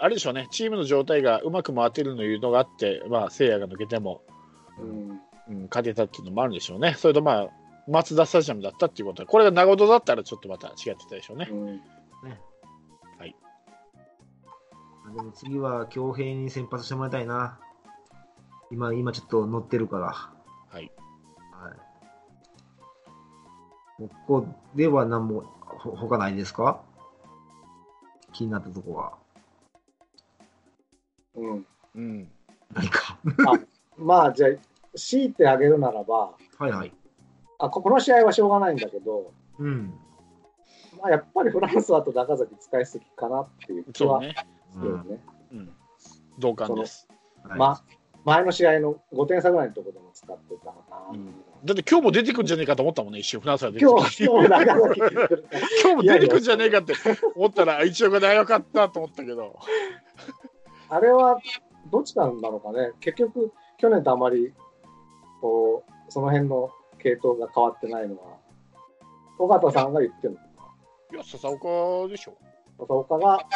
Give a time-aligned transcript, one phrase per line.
[0.00, 4.22] あれでしょうね、チームの状態がうまく回ってるのいうのがあって、まあ、せいやが抜けても、
[4.78, 5.20] うん。
[5.48, 6.94] うん、勝てたっていうのもあるんでしょうね。
[6.96, 7.48] それとまあ、
[7.88, 11.48] マツダスタジアムだったっていうことは、これが長野だったらちょっとまた違ってたでしょうね。
[11.50, 11.80] うん。
[15.12, 17.58] でも次は強兵に先発してもらいたいな。
[18.70, 20.06] 今、今ちょっと乗ってるから。
[20.06, 20.32] は
[20.74, 20.74] い。
[20.78, 20.90] はい。
[23.98, 24.46] ここ
[24.76, 26.80] では何もほ他ないですか？
[28.32, 29.14] 気になったとこは。
[31.36, 31.66] うん。
[31.94, 32.28] うん。
[32.72, 33.18] 何か。
[33.96, 34.50] まあ、じゃあ、
[34.96, 36.92] 強いてあげるならば、はいはい。
[37.58, 39.94] あここの試合はしょうがないんだけど、うん。
[41.00, 44.20] まあ、やっぱりフランスだと中崎使いすぎかなっていう気は。
[44.72, 45.20] するよね。
[45.52, 45.70] うん。
[46.38, 47.06] 同感です。
[47.44, 47.82] はいま
[48.22, 50.96] 前の試合の5点差ぐらいのところでも使ってたかな。
[51.12, 56.94] うんだって今日も出てくんじゃねえかと思ったもんね、一瞬、フランスが出て今日、今日 今日も出てくんじゃねえかって
[57.34, 59.58] 思ったら、一応が長かったと思ったけど。
[60.90, 61.40] あれは
[61.90, 62.92] どっちなんだろうかね。
[63.00, 64.52] 結局、去年とあまり、
[65.40, 68.36] こう、その辺の系統が変わってないのは、
[69.38, 70.44] 尾形さんが言ってるのか
[71.12, 72.32] いや、笹岡でしょ。
[72.78, 72.86] な。
[72.86, 73.46] 笹岡が、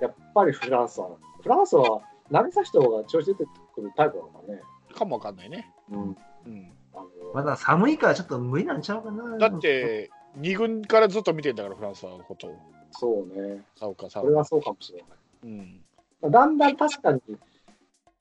[0.00, 1.10] やっぱりフランスは、
[1.42, 2.02] フランスは
[2.32, 4.60] 投げさせた方が調子出てくるタイプなのかね。
[4.94, 5.72] かもわかんないね。
[5.90, 6.16] うん。
[6.46, 6.72] うん。
[6.94, 9.38] あのまだ寒いからちょっと無理なんちゃうかな。
[9.38, 12.58] だっ、て、二軍からずっと見てんだから、フランスのことを。
[12.90, 13.62] そうね。
[13.76, 14.26] 笹岡さんは。
[14.26, 15.08] それはそうかもしれない。
[15.44, 15.84] うん。
[16.22, 17.20] だんだん確かに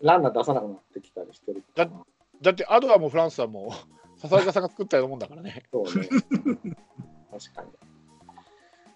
[0.02, 1.92] ランナー出さなくなってきたりしてるかな。
[2.42, 3.74] だって、アドアもフランスはも
[4.16, 5.64] う、笹岡さんが作ったようなもんだからね。
[5.72, 6.08] そうね。
[7.32, 7.64] 確か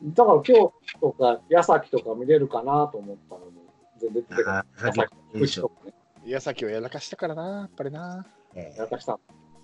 [0.01, 0.13] に。
[0.13, 3.53] だから今日とか矢崎とか見れるかなと思ったのに、
[3.99, 5.93] 全然出て矢崎ね。
[6.25, 8.25] 矢崎をやらかしたからな、やっぱりな。
[8.55, 9.19] えやらかした。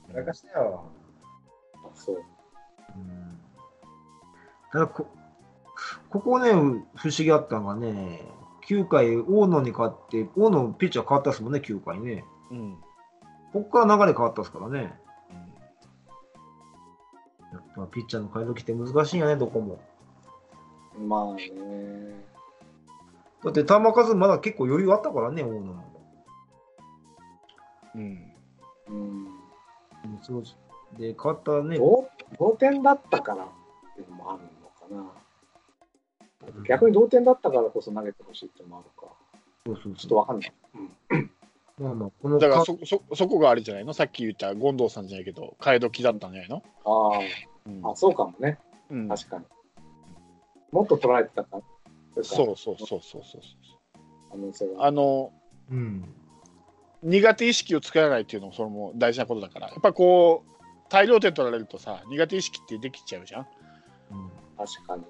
[0.09, 0.85] えやらかしたよ。
[1.75, 2.15] あそう。
[2.15, 2.19] う
[2.99, 3.37] ん
[4.71, 5.07] ただこ、
[6.09, 8.21] ここね、不思議あったのがね、
[8.67, 12.25] 9回、大野に勝って、大野ピッチャー変わったっすもんね、9回ね。
[12.51, 12.77] うん。
[13.53, 14.93] ここから流れ変わったっすからね。
[17.53, 19.79] やっぱピッチャーの変え時って難しいんやね、どこも。
[20.99, 21.47] まあね。
[23.43, 25.83] だって球数まだ結構余裕あったからね、大野も。
[27.95, 28.01] うん。
[28.01, 28.93] うん。
[28.93, 29.27] うん
[30.21, 30.43] そう
[30.97, 31.77] で、変わったね。
[31.77, 32.07] 同
[32.39, 33.47] 同点だったからっ
[33.95, 35.26] ていうのもあるのかな。
[36.67, 39.13] 逆に同点だったからこそ投げてほしいっていうのもあるか。
[39.65, 40.53] そうそうちょっそとわかんない。
[41.79, 41.83] う。
[41.83, 43.93] まあまあ、このかだからそ、そ、そこがあれじゃないの？
[43.93, 46.63] さっき言った権藤さんじゃないけど、替え時だったんじゃないの？
[46.85, 47.19] あ
[47.65, 48.57] うんあ、あ、そうかもね。
[48.89, 49.07] うん。
[49.07, 49.45] 確かに。
[50.71, 51.59] もっと捉えてたか。
[52.21, 53.41] そうそうそうそうそうそう。
[54.31, 54.85] 可能性は。
[54.87, 55.31] あの、
[55.71, 56.13] うん。
[57.03, 63.47] 苦手意識を作らないっていうのもそれも大事なことだからやっぱこう大量点取られるとさ苦手意識ってできちゃうじゃん
[64.11, 65.03] うん確かに。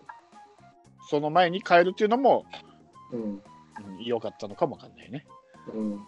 [1.09, 2.45] その前に変えるっていうのも
[3.11, 3.21] うん。
[3.21, 3.41] うん
[4.03, 5.25] 良かったのかもわかんないね
[5.73, 5.99] うん。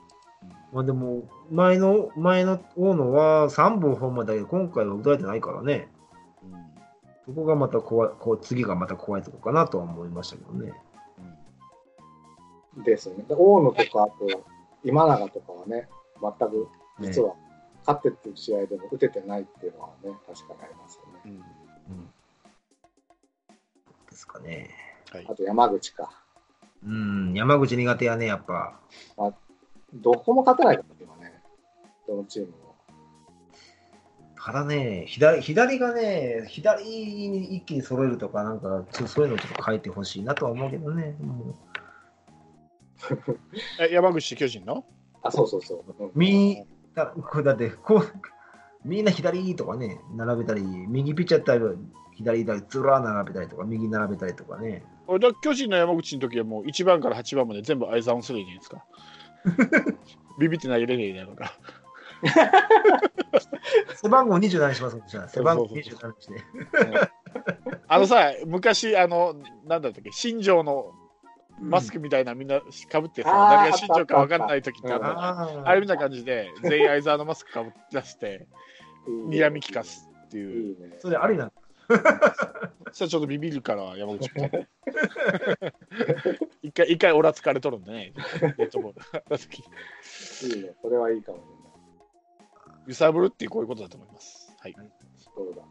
[0.71, 5.89] まあでも、前の、前の大野は3本ホームランだけど、今回は打たれてないからね。
[7.25, 10.73] そこがまた怖い、こう次がまた怖いとこかなとは思いましたけどね。
[12.83, 13.23] ですね。
[13.27, 14.43] で大野とか、あと、
[14.83, 15.87] 今永とかはね、
[16.21, 16.67] 全く、
[17.01, 17.35] 実は、
[17.85, 21.19] 勝ってっていう試合でも打ててないっていうのはね、確かにありますよね。
[21.25, 22.09] うんうん。
[24.09, 24.88] ですかね。
[25.11, 26.11] はいあと、山口か。
[26.85, 28.79] うん、山口苦手やね、やっぱ。
[29.93, 31.41] どこも勝てないから、今ね。
[32.07, 32.57] どのチームも。
[34.41, 41.15] ただね、左左がね、左に一気に揃えるとか、なんか、ちょそういうのちょっと変えてほしいなとは思うけどね。
[41.19, 41.55] も
[43.79, 44.85] え山口巨人の？
[45.21, 46.11] あ、そうそうそう。
[46.15, 46.65] み
[46.95, 51.75] だこれだってこう、みんな左とかね、並べたり、右ピッチャーやったら
[52.15, 54.83] 左だ、ずらー並べたりとか、右並べたりとかね。
[55.09, 58.85] 俺だ巨人の山口の時はもう1番から8番まで全部相沢するじゃないですか？
[60.39, 61.51] ビビって投げれねえだろうから
[63.95, 65.27] 背番号27にしますもんじゃあ。
[65.27, 66.11] 背番号そうそう。
[66.11, 66.33] 27にして。
[67.87, 70.11] あのさ昔あのなんだったっけ？
[70.11, 70.93] 新庄の
[71.61, 75.19] マスクみたいなみんなかぶってさ、あー誰が新庄か分かんない時ってあったじゃん。
[75.19, 75.67] あー。
[75.67, 78.47] あれみたいな感じで全員相沢のマスクかぶって出して
[79.29, 80.97] 睨み利かすっていいういね。
[80.99, 81.51] それありなの？
[82.91, 84.49] そしたらちょっとビビるから山口君
[86.63, 88.11] 一回一回オラつかれとるんでね いい
[90.63, 90.75] ね。
[90.81, 91.59] それはいいかもしれない。
[92.87, 94.75] 揺さぶるってこういうことだと思いますはい
[95.17, 95.61] そうだ。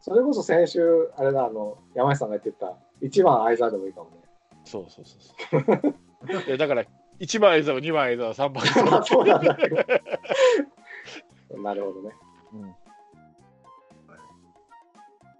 [0.00, 4.16] それこそ先週、あれだ、あの、山下さんが言ってた、1番相沢でもいいかもね。
[4.64, 5.74] そうそうそうそ
[6.36, 6.84] ういやだから
[7.20, 9.56] 1番相沢2番相沢3番相あ沢そうなんだ。
[11.56, 12.10] なるほどね。
[12.52, 12.74] うん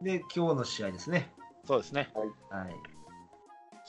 [0.06, 1.32] で、今日の試合ですね。
[1.66, 2.28] そうですねはい。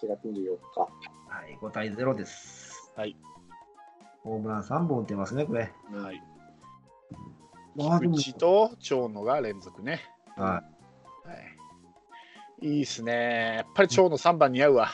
[0.03, 0.79] 4月24日。
[0.79, 0.87] は
[1.29, 2.91] はい、5対0です。
[2.95, 3.15] はい。
[4.23, 5.71] ホームラン3本打ってますね、これ。
[5.93, 6.23] はい。
[7.75, 10.01] まあでも菊池と長野が連続ね。
[10.35, 10.63] はは
[12.61, 12.67] い。
[12.67, 13.57] いいっすね。
[13.57, 14.85] やっぱり長野3番似合うわ。
[14.85, 14.91] やっ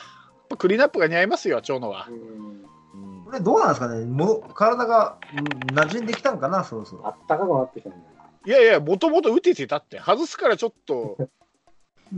[0.50, 2.12] ぱクリーンアップが似合いますよ、長野はう。
[2.12, 2.16] ん。
[2.16, 4.04] うんこれどうなんですかね？
[4.04, 7.06] も体がうん馴染んできたんかな、そろそろ。
[7.06, 8.13] あったかくなってきたんだよ。
[8.46, 11.16] いやいや、もともと打ててたって、外すからちょっと、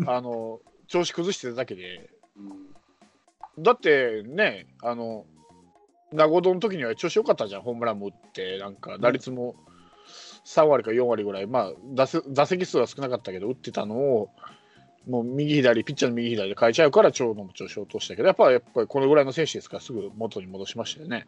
[0.07, 3.63] あの、調子崩してただけで、うん。
[3.63, 5.25] だってね、あの、
[6.13, 9.57] 名護の時には調子良かったじゃん、ホームランも打って、なんか打率も
[10.45, 14.31] 3割か4割ぐらい、まあ打せ、打席数は少なかったけど、打ってたのを、
[15.09, 21.27] もう右左、ピッチャーの右左で変えちゃうから、長野も調子を落としたけど、やっぱやっぱりこのぐらいの選手ですから、すぐ元に戻しましたよね。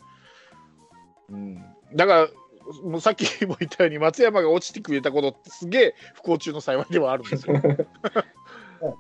[1.31, 1.63] うん、
[1.95, 2.29] だから、
[2.85, 7.61] もうさっきも言ったように、松山が落ちてくれたことって、すげえ不幸中の幸いではあるんですよ。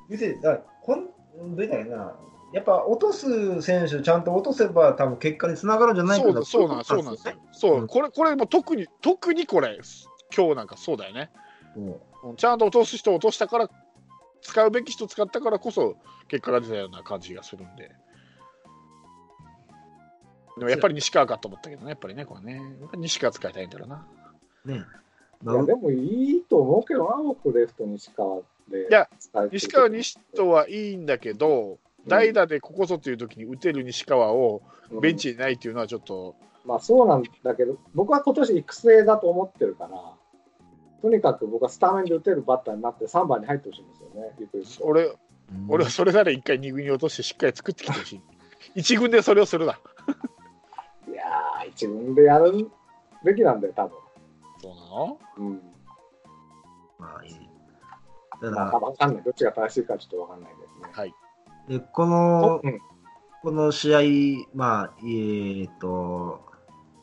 [0.09, 1.07] 言ってだからこん
[1.57, 2.13] どういいな
[2.53, 7.35] やっぱ落とす選手、ちゃんと落とせば、多分結果につながるんじゃないかなそうだそうなんそうなんですよ。
[7.53, 9.79] そう、うんこれ、これも特に、特にこれ、
[10.35, 11.31] 今日なんかそうだよね。
[11.77, 12.01] よ。
[12.25, 13.71] うんちゃんと落とす人を落としたから、
[14.41, 15.97] 使うべき人使ったからこそ、
[16.29, 17.93] 結果が出たような感じがするんで。
[20.59, 22.61] でもやっぱり西川かと思ったけどね、やっぱりね、これね。
[22.97, 24.07] 西川使いたいんだろうな。
[24.65, 24.85] ね。
[25.45, 28.89] いやでもいいと思うけどな、僕、レフト西川で。
[28.89, 29.09] いや
[29.53, 36.35] 西川西とはいいんだけど、代打でここぞという時に打てる西川をうんベンチにないっていうのはちょっと、
[36.65, 39.91] まあそうなんだけど、僕は今年育成だと思ってるから、
[41.03, 45.15] とにかく僕はスタメンで打てるバッターになって3番に入ってほしいんですよね、ゆくゆく俺、うん
[45.69, 48.21] 俺はそれなら一回二軍に落としてしっかり作ってきてほしい。
[48.75, 49.79] 一軍でそれをするな。
[51.81, 52.71] いやー、一軍でやる
[53.25, 53.93] べきなんだよ、多分
[54.61, 55.19] そうなの？
[55.39, 55.63] うん。
[56.99, 57.33] まあいい。
[58.41, 59.23] たまあ、だ、わかんない。
[59.23, 60.91] どっちが正しいかちょっとわかんないですね。
[60.93, 61.15] はい。
[61.69, 62.81] でこの、うん
[63.41, 66.45] この試合、まあ、えっ、と、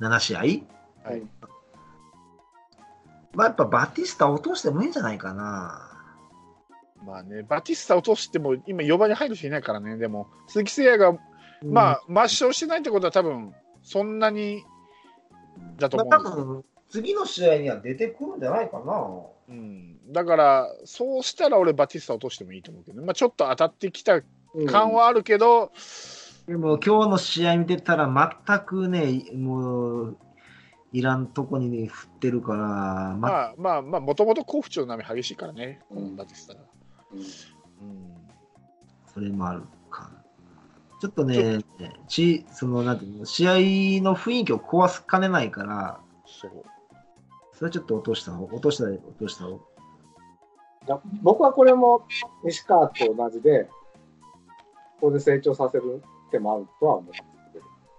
[0.02, 0.62] 7試合、はい
[3.34, 5.92] まあ、やっぱバティスタ落としてもいいんじゃないかな。
[7.06, 11.20] まあね、バティスタ落としても、今4番に入る人いないからね、でも、鈴木誠也が、
[11.64, 13.54] まあ、抹消してないってことは多分、
[13.86, 14.66] そんなに
[15.78, 16.08] だと思う。
[16.08, 19.08] んまあ、ですよ多分次の試合には出てくるんじゃないかな。
[19.48, 25.72] うん、だから、そうしたら俺、バティスタ落としてもいいと思うけど、まあ、ちょっと当たってきたうん感はあるけど、
[26.48, 28.08] でも今日の試合見てたら
[28.48, 30.18] 全くね、もう、
[30.94, 36.16] いらんとこにね、振ってるから、ままあまあまあ、もともと甲府町の波激しいからね、うん。
[36.16, 36.62] バティスタが。
[37.12, 37.20] うん。
[37.20, 37.26] うん、
[39.14, 39.62] それもある。
[39.62, 39.68] か。
[41.06, 41.60] ちょっとね、
[42.08, 43.52] ちそのなんていうの試合
[44.04, 46.52] の雰囲気を壊すかねないから、そう。
[47.54, 49.46] それはちょっと落とした方、落としたら落とした
[51.22, 52.08] 僕はこれも
[52.44, 53.66] 西川と同じで、
[55.00, 57.12] ここで成長させる手もあるとは思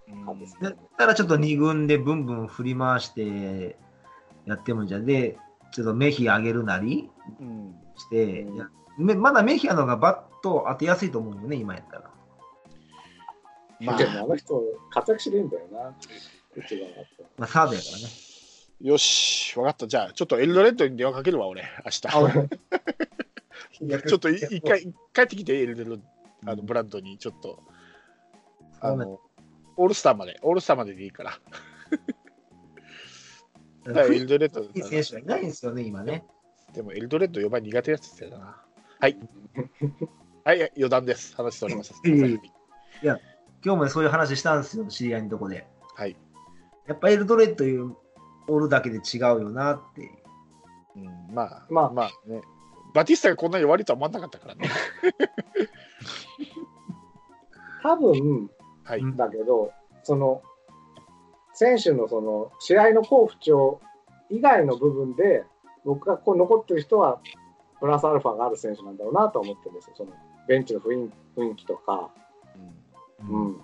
[0.09, 3.77] うんうんですだったらちょっと2軍でブンブン振り回して
[4.47, 5.07] やってもんじゃん。
[5.07, 5.39] で、
[5.73, 7.09] ちょっとメヒア上げるなり
[7.41, 8.63] うんして、う
[9.15, 12.16] んまだメヒアの方がバット当てやすいと思うよね、今やったら。
[13.81, 15.95] まあでもあの人、活躍しれんだよな。
[17.37, 18.05] まあ、サードやからね。
[18.81, 19.87] よし、わかった。
[19.87, 22.01] じゃあ、ちょっとエルドレッドに電話かけるわ、俺、明日。
[24.07, 24.83] ちょっとい一回、
[25.13, 26.03] 帰ってきて、エルドレッド、
[26.51, 27.63] あのブランドに、ちょっと、
[28.81, 29.21] あの、
[29.77, 31.39] オールスターまで、オールスターまででいいから。
[33.85, 36.25] だからエいルドレッドい選手はいないんですよね、今ね。
[36.75, 38.63] でもエルドレッド4番苦手やつってたな。
[38.99, 39.17] はい。
[40.45, 41.35] はい、余談です。
[41.37, 42.09] 話しておりました。
[42.09, 42.41] いえい
[43.65, 45.67] 今日もねそういう話したんですよ、知り合いのとこで。
[45.95, 46.17] はい。
[46.87, 47.97] やっぱエルドレッドいう
[48.49, 50.11] おるだけで違うよなって。
[50.97, 52.41] うん、まあ、まあまあね。
[52.95, 54.69] バティスタがこんなに悪いとは思わなかったからね。
[57.83, 58.51] 多分
[58.85, 59.01] はい。
[59.01, 59.73] うんだけど、
[60.05, 60.43] その、
[61.53, 63.81] 選手のその、試合の好不調
[64.31, 65.45] 以外の部分で、
[65.85, 67.21] 僕がこう残ってる人は、
[67.81, 69.97] プラスアルファがある選手なんだろうなと思ってるんですよ。
[69.97, 70.13] その、
[70.47, 72.11] ベンチの雰囲雰囲気とか、
[73.21, 73.61] うん。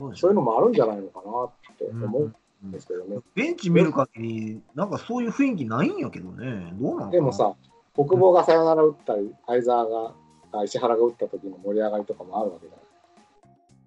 [0.00, 3.18] うん、そういうのもあるんじゃないのかなって思うんですけどね。
[3.34, 6.72] ベンチ見る限り、なんかそういう雰囲気ないんやけどね。
[6.74, 7.54] どうなのでも、さ、
[7.94, 10.14] 国防がサヨナラ打ったり、相沢が、
[10.52, 12.84] あ石原が打った時の盛り上がりとかもあるわけじゃない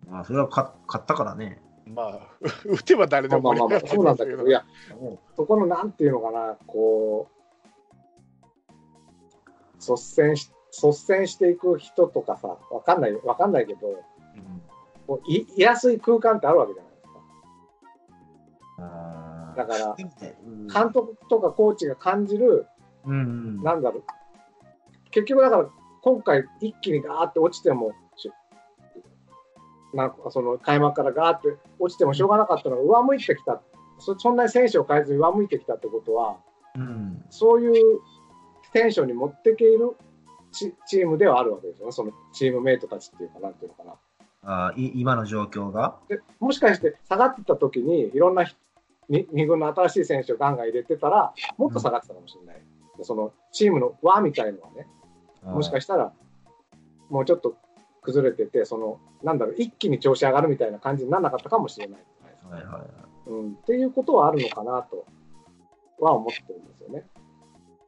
[0.09, 1.61] まあ、それは勝勝ったからね。
[1.85, 2.19] まあ、
[2.65, 4.65] 打てば誰でも盛り上がってそうなんだけど、いや、
[5.01, 5.19] うん。
[5.35, 7.37] そこのなんていうのかな、こう、
[9.79, 13.79] 率先し、率先していく人とかさ、わかんない、わかんないけど、
[15.07, 17.09] こういいやすい空間ってあるわけじゃないですか。
[18.79, 19.57] あー。
[19.57, 19.95] だから、
[20.45, 20.67] うん。
[20.67, 22.67] 監督とかコーチが感じる、
[23.05, 23.63] うんうん。
[23.63, 24.03] なんだろう、
[25.11, 25.69] 結局だから、
[26.01, 28.29] 今回一気にガーって落ちても、し
[29.93, 33.61] なんかその開幕からガーって落ちてもしょうがなかったのが上向いてきた、
[33.99, 36.37] そそんなに選手を変えずに上向いてきたってことは、
[36.75, 37.25] うん。
[37.29, 37.99] そういう
[38.73, 39.95] テンションに持っていける
[40.57, 43.95] チチームではあるわけですよね、そのチームメイトたちっていうか、なんていうのかな。
[44.49, 45.97] あい今の状況が？
[46.07, 48.57] でもしかして下がってた時にいろんな人
[49.09, 52.61] に二軍の新しい選手をガンガン入れてたらもっと下がってたかもしれない、
[52.97, 54.87] でそのチームの輪みたいのはね
[55.43, 56.13] もしかしたら
[57.09, 57.55] もうちょっと
[58.01, 61.99] 崩れててそのなんだろう一気に調子上がるみたいな感じにならなかったかもしれない
[62.49, 63.29] はいはいはい。
[63.29, 65.05] うん、っていうことはあるのかなと
[65.99, 67.03] は思ってるんですよね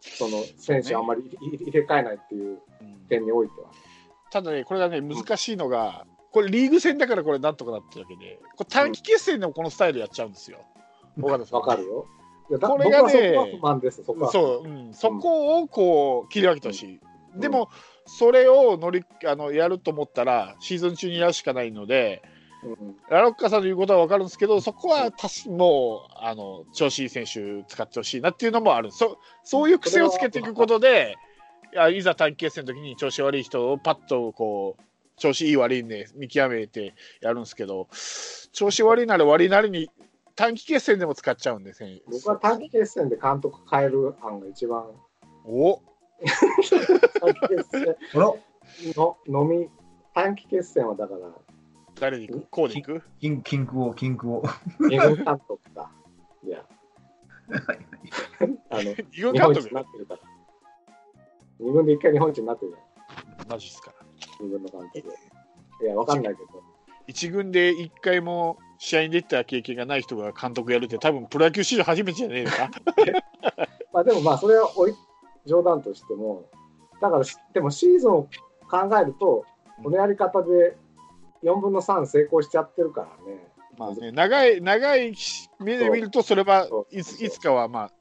[0.01, 3.69] その選手をあんまり入入れ替えないっていううん点においては。
[4.31, 10.59] ただね、これがね、難しいのが、これリーグ戦だからこれなんとかなってるわけで、これ短期決戦でもこのスタイルやっちゃうんですよ。
[11.21, 11.59] 尾形さん。
[11.59, 12.05] わかるよ。
[12.61, 13.35] これがね
[14.31, 16.83] そう、うん、そこをこう切り分けてほし
[17.35, 17.39] い。
[17.39, 17.69] でも、
[18.05, 22.38] それを乗りあのやると思ったら、シーズン中にやるしかないので、うん
[23.09, 31.15] ラロッカさんの言うことは分かるんですけど、そこはたしもうあの調子いい選手使ってほしいなっていうのもあるそそういう癖をつけていくことで、
[31.73, 34.83] いやいざ短期決戦の時に調子悪い人をパッとこう
[35.17, 37.87] 調子いい悪いんで見極めてやるんですけど、
[38.51, 39.89] 調子悪いなら悪いなりに
[40.39, 42.03] 短期決戦でも使っちゃうんで、選手。
[42.09, 44.85] 僕は短期決戦で監督変える案が一番、
[45.45, 45.81] お。
[47.19, 47.95] 短期決戦。
[48.95, 49.69] の飲み、
[50.13, 51.19] 短期決戦はだから、
[51.99, 52.47] 誰に行く？
[52.49, 53.01] こうで行く？
[53.19, 54.43] キンキンクを、キンクを。
[54.79, 55.91] 二軍監督か。
[56.43, 56.63] いや、
[58.69, 60.19] あの、 日本一監督になってるから。
[61.59, 63.93] 二軍で一回日本一になってるじゃん、マジっすか。
[64.39, 65.13] 二軍の監督。
[65.81, 66.47] いや、わかんないけど。
[67.07, 72.69] 一軍で一回も試合に出た経験がない人が監督やるって多分プロ野球史上初めてじゃねえのか？
[73.91, 74.93] まあでもまあ、それはおい
[75.45, 76.45] 冗談としても、
[77.01, 78.23] だからし、でもシーズンを
[78.69, 79.43] 考えると、
[79.83, 80.77] このやり方で
[81.43, 83.47] 4分の3成功しちゃってるからね。
[83.77, 85.15] まあね、長い長い
[85.59, 87.91] 目で見るとそれはいついつかはまあ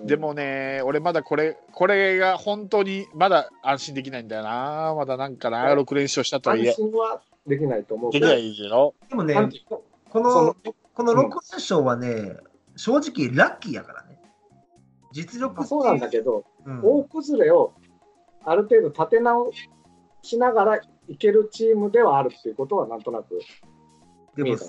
[0.00, 0.06] うん。
[0.06, 4.94] でもね俺まだこれこれが本当にまだ安心できないんだよな。
[4.96, 6.70] まだなんかな6連勝したとはいえ。
[6.70, 8.10] 安心はできないと思う。
[8.10, 10.56] できないけどでもねこそのの、
[10.94, 12.36] この6連勝はね、
[12.74, 14.20] 正直ラッキーやからね。
[15.12, 16.80] 実力まあそうなんだけど、うん。
[16.82, 17.74] 大崩れを
[18.44, 19.52] ある程度立て直
[20.22, 20.76] しながら
[21.08, 23.40] いけるチームではあるっていうことはなんとなく
[24.36, 24.64] でも見えた、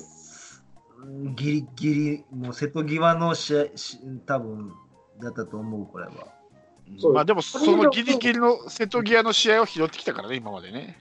[1.35, 4.73] ギリギリ、もう瀬戸際の試合、し多分
[5.21, 6.11] だったと思う、これは。
[6.97, 10.97] そうまあでもそのギリギリの瀬戸際の試合を拾ってきたからね今までね。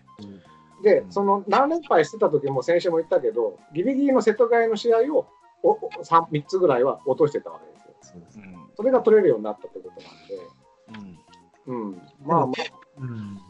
[0.83, 1.13] で、うん。
[1.13, 5.27] その何連敗してた時も先週も言ったけど、ギリギリの瀬戸内の試合を
[5.63, 7.95] おお 3, 3つぐらいは落としてたわけですよ。
[8.03, 11.19] そうですうんそれが取れるようになったってことなんで、
[11.67, 11.89] うん。
[11.91, 12.53] うん、まあまあ、
[12.99, 13.41] うん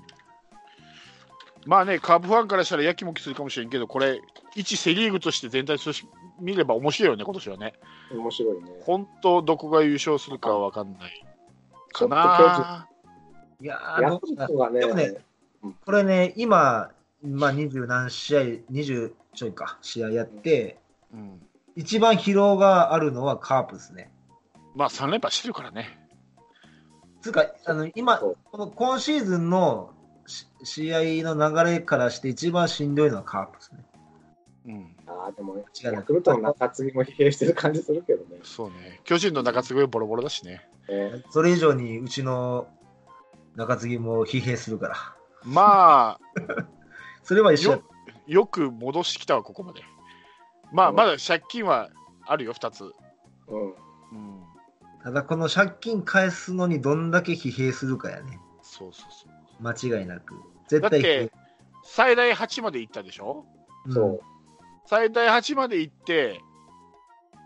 [1.69, 4.23] まあねカープファンからしたらやきもきするかもしれんけどこれ
[4.57, 6.09] 一セ・リーグとして全体として
[6.41, 7.75] 見れば面白いよね今年はね。
[8.11, 8.71] 面白いね。
[8.85, 11.27] 本当どこが優勝するかは分かんない
[11.93, 12.89] かな。
[13.61, 15.17] いやーね、でもね
[15.85, 16.91] これね、今、
[17.23, 18.41] まあ、20何試合、
[18.73, 20.79] 20ちょいか、試合やって、
[21.13, 21.43] うん。
[21.77, 24.11] 一番疲労があるのはカープですね。
[24.75, 25.99] まあ3連覇してるからね。
[27.21, 29.98] つうか、あの今、この今シーズンのし
[30.63, 33.85] 試合の流れからして一番しんどいのはカープですね。
[34.67, 34.97] うん。
[35.07, 38.41] あーでも違うヤクルトの中継ぎも疲弊してる感じするけどね。
[38.43, 39.01] そうね。
[39.05, 40.69] 巨人の中継ぎボロボロだしね。
[40.89, 42.69] えそれ以上にうちの
[43.57, 44.97] 中継ぎも疲弊するから。
[45.45, 46.21] まあ
[47.25, 47.73] それは一緒。
[47.73, 47.83] よ
[48.27, 49.81] よく戻してきたわここまで。
[50.73, 50.97] まあうん。
[50.97, 51.89] まだ借金は
[52.27, 52.93] あるよ2つ、ー
[53.49, 53.75] うん、うん、
[55.03, 58.39] ただこの借金返すのにどんだけ疲弊するかやね。
[58.63, 60.35] そうそうそう間違いなく。
[60.69, 61.33] 絶だっ対疲弊て。
[61.85, 63.47] 最大8まで行ったでしょ？
[63.87, 63.93] うん。
[63.93, 64.21] そう。
[64.87, 66.41] 最大8まで行って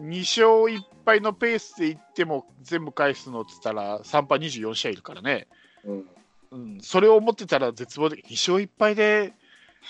[0.01, 5.47] 2勝1敗のペースで行っても全部返すのっつったら3敗24試合いるからね、
[5.85, 6.09] うん。
[6.51, 9.33] うん、それを思ってたら絶望的2勝1敗で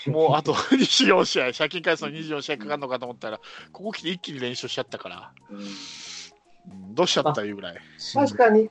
[0.07, 3.39] もうあと 24試合借金返すの24試合かかるのかと思ったら
[3.71, 5.57] ここ来て一気に連勝しちゃったから、うん。
[5.59, 5.61] う
[6.91, 6.95] ん。
[6.95, 7.43] どうしちゃった？
[7.43, 7.77] いうぐらい。
[8.13, 8.69] 確かに、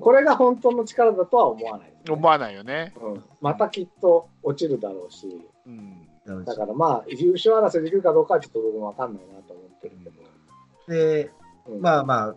[0.00, 3.24] これが本当の力だとは思わないね、思わないよね、うん。
[3.40, 5.26] またきっと落ちるだろうし、
[5.66, 10.94] うん、にだからまあ、優勝争いできるかどうかはちょっと僕もわかんないなと思ってるけど。
[10.94, 11.30] で、
[11.68, 12.34] うんまあまあ、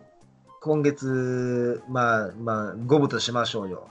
[0.62, 3.88] 今月、まあまあ、五分としましょうよ。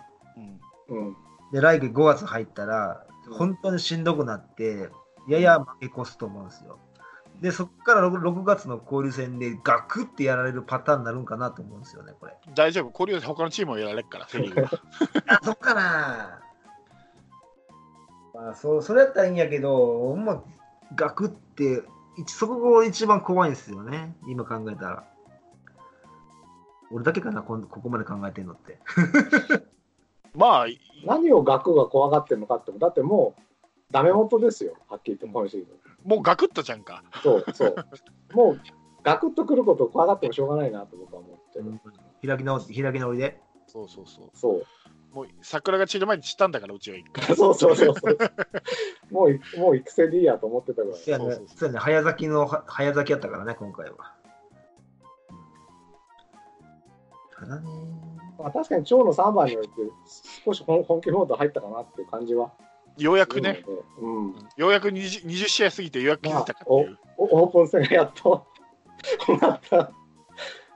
[0.90, 1.16] うんうん。
[1.52, 4.90] で、来月5月入ったら、うん本当にしんどくなって、
[5.28, 6.80] やや負け越すと思うんですよ。
[7.42, 12.36] で、そこから 6, 6月の交流戦でガクってやられるパターンになるんかなと思うんですよね、これ。
[12.54, 14.70] 大丈夫、交流で他のチームもやられるから、 セ・リーグは。
[15.28, 16.42] あ、そっかな。
[18.34, 20.44] まあ、そそれやったらいいんやけど、ほんま、
[20.96, 21.84] ガクって、
[22.18, 25.04] 一そこが一番怖いんですよね、今考えたら。
[26.92, 28.80] 俺だけかな、こんここまで考えてんのって。
[30.36, 30.66] まあ、
[31.06, 33.42] 何を学が怖がってるのかって、だってもう、
[33.92, 36.08] ダメ元ですよ、はっきり言って、今シーズン。
[36.10, 37.04] もうガクッとじゃんか。
[37.24, 37.76] そうそう。
[38.34, 38.62] もう、
[39.04, 41.80] ガクッとくることを怖がってもしょうがないなと僕は思ってる。
[42.28, 43.42] 開き直開き直りで。
[43.68, 44.30] そうそうそう。
[44.34, 44.66] そう。
[45.12, 47.24] もう桜が散る前に散ったんだから、うちは一回。
[47.36, 48.18] そうそうそうそう。
[49.12, 51.00] もうい、もう育成でいいやと思ってたぐらい。
[51.00, 54.16] そうやねそうそうそうね、早咲きの、は早咲きやったからね、今回は。
[57.32, 57.68] ただね、
[58.38, 59.72] まあ、確かに蝶の3番において、
[60.46, 62.54] 少し本本気モード入ったかなっていう感じは
[63.00, 63.64] ようやくね、、
[64.00, 64.36] うん。
[64.58, 66.98] ようやく 20, 20試合過ぎてようやく気づいたかっていう。
[67.18, 68.46] おオープン戦がやっと
[69.26, 69.92] 終わった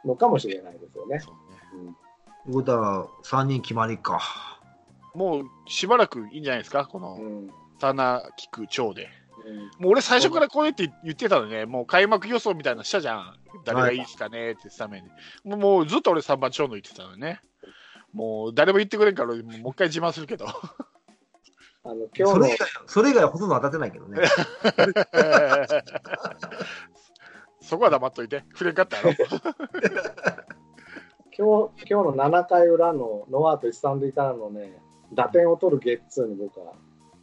[0.05, 1.19] のかもしれないですよね。
[1.19, 1.95] そうねうん
[2.45, 4.21] ということは、3人決まりか。
[5.13, 7.49] もうしばらくいいんじゃないですか、このうん
[7.79, 9.03] 棚聞く長で。
[9.45, 13.35] うんもう俺最初からこうやって言ってたのね、もう開幕予想みたいなのしたじゃん。
[13.65, 15.07] 誰がいいですかねって言ってために。
[15.43, 17.41] もうもうずっと俺3番長の言ってたのね。
[18.13, 20.45] もう誰も言ってくれんから、もう一回自慢するけど。
[21.85, 24.21] あの今日のそれ以外、それ以外はほとんど当たってないけどね。
[27.61, 28.43] そこは黙っといて。
[28.53, 29.11] 触れんかったやろ。
[31.35, 34.81] 今日今日の7回裏のノーアウト一三塁からのね、
[35.13, 36.73] 打点を取るゲッツーに僕は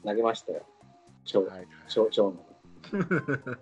[0.05, 0.63] 投げましたよ。
[1.25, 2.45] 長はい長長の。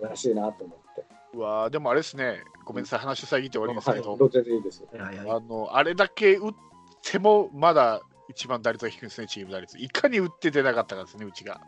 [0.00, 1.04] らしいなと思って。
[1.34, 4.84] うわーでもあれですね、ごめんなさい、話遮って終わりますはい、けど、どっちでいいです。
[4.90, 6.54] はいはいあのあれだけ打っ
[7.02, 9.78] ても、まだ一番打率が低いんですね、チーム打率。
[9.78, 11.60] いかに打って出なかったかですね、うちが。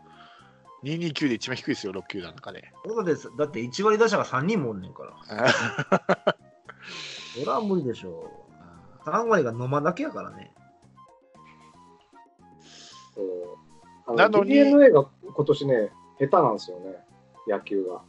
[0.83, 2.71] 229で一番低いですよ、6球団の中で。
[2.85, 5.13] そうですだって1割打者が3人もおんねんから。
[7.33, 8.29] それは無理でしょ
[9.05, 9.09] う。
[9.09, 10.53] 3割が野間だけやからね。
[13.15, 13.57] そう
[14.07, 16.97] あなのに DNA が今年ね、下手なんですよね、
[17.47, 18.01] 野球が。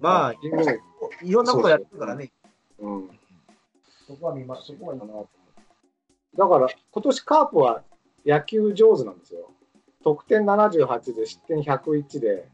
[0.00, 0.32] まあ、
[1.22, 2.32] いろんなことやってるからね。
[2.78, 3.10] うん。
[4.06, 5.12] そこは見ま、そこはかな
[6.36, 7.82] だから、今年カープは
[8.26, 9.50] 野球上手なんですよ。
[10.02, 12.48] 得点78で失点101で、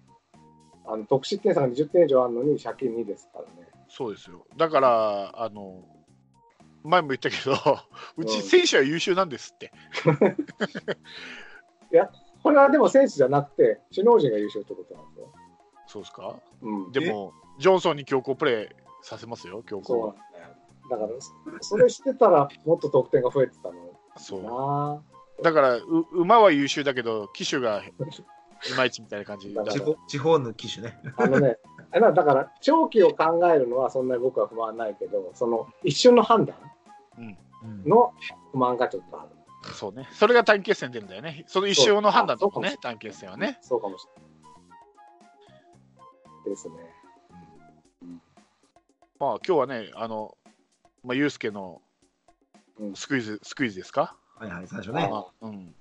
[0.87, 3.69] あの得失点差が20点以上あるのに借金2ですからね。
[3.89, 4.47] そうですよ。
[4.57, 5.83] だから、あの、
[6.83, 7.53] 前も言ったけど、
[8.17, 9.73] うちうん選手は優秀なんですって。
[12.43, 15.33] これはでも選手じゃなくて、首脳陣が優秀ってことなんですよ。
[15.87, 16.37] そうですか？
[16.63, 20.15] うん、でも、ジョンソンに強行プレーさせますよ、強行。
[20.91, 21.09] だから、
[21.61, 23.75] それしてたらもっと得点が増えてたの
[24.17, 25.03] そ
[25.39, 25.43] う。
[25.43, 27.93] だからう、馬は優秀だけど、騎手がい
[28.77, 30.99] まいちみたいな感じだだから地方地方の機種ね。
[31.17, 31.59] あのね、
[31.93, 36.57] だから、長期を考えるのはそんなに僕は不満ないけど、その一瞬の判断
[37.19, 37.39] うん
[37.85, 38.13] の
[38.53, 39.31] 不満がちょっとある。
[39.75, 40.09] そうね。
[40.13, 41.45] それが短期決戦出るんだよね。
[41.47, 43.59] その一生の判断だもんね短期決戦はね。
[43.61, 44.31] そうかもしれない。
[46.51, 46.75] ですね。
[49.21, 50.35] まあ、今日はね、あの、
[51.05, 51.83] まあ、ユースケの
[52.79, 54.17] うんスクイズ、スクイズですか？
[54.39, 55.09] はいはい、最初ね。
[55.13, 55.75] あうん。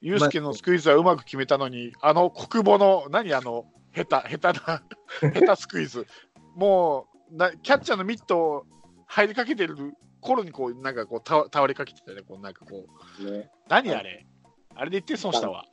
[0.00, 3.32] ユースケのスクイズはうまく決めたのに、あの国母の、何？
[3.34, 4.82] あの、下手、下手な、
[5.32, 6.06] 下手スクイズ。
[6.54, 8.66] もうな、キャッチャーのミット
[9.06, 12.86] 入りかけてる頃に、こう、なんかこう倒、倒れかけてたね、こう、なんかこ
[13.20, 14.26] う、ね、何あれ？
[14.74, 15.64] あれで1点損したわ。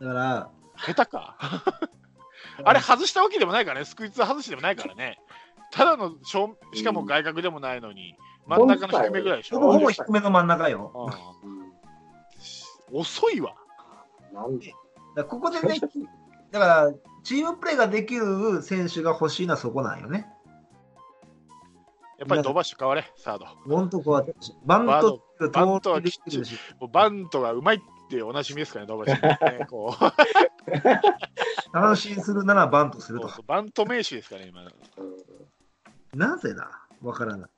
[0.00, 1.36] だから、下手か。
[2.64, 5.18] あれ外したわけでもないからね、スクイズ外しでもないからね。
[5.74, 9.58] ただの正、しかも外角でもないのに、真ん中の低めぐらいでしょ？
[9.58, 10.92] ほぼほぼ低めの真ん中よ。
[10.94, 13.54] うんうん、遅いわ。
[14.32, 14.72] なんで、
[15.16, 15.80] だここでね、
[16.52, 16.92] だから、
[17.24, 20.28] チームプレーができる選手が欲しいのはそこなんよね。
[22.18, 23.46] やっぱり飛ばして変われ、サード。
[23.46, 24.34] ほんとこうやって、
[24.64, 25.20] バント
[25.52, 29.26] バントはできるし、もうバントがうまいっておなじみですからね、飛ばして、
[29.58, 29.66] ね。
[29.68, 30.04] こう
[31.76, 33.36] 安心するならバントするとそう。
[33.38, 34.62] そうバント名手ですからね、今。
[36.14, 36.70] うん、なぜだ？
[37.02, 37.50] わからない。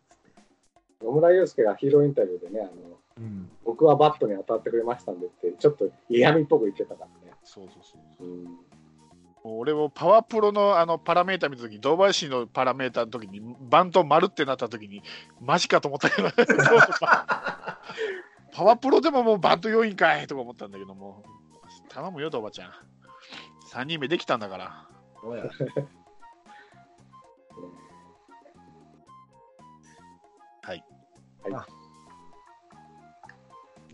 [1.03, 3.51] 野村祐介がヒーローインタビューでね、あのうん。
[3.65, 7.35] 僕はバットに当たってくれましたんでって、ちょっと嫌味っぽく言ってたからね。
[7.45, 8.27] そうそうそう。
[8.27, 8.51] うん、も
[9.45, 15.03] う俺もパワープロのあのパラメータ見たとき、堂林のパラメータのときに、バント丸ってなったときに、
[15.41, 16.29] マジかと思ったけど、
[17.01, 17.79] パ
[18.53, 21.23] パワープロでももうバント要員かいとか思ったんだけども、
[21.89, 22.73] 頼むよ、おばちゃん。
[23.71, 24.89] 3人目できたんだから。
[31.47, 31.67] そうや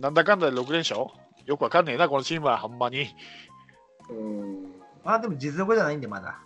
[0.01, 1.07] なんだかんだで6連勝？
[1.47, 3.15] よくわかんねえな、このチームは、ほんまに。
[4.11, 4.65] うん、
[5.05, 6.39] まあでも実力じゃないんで、まだ。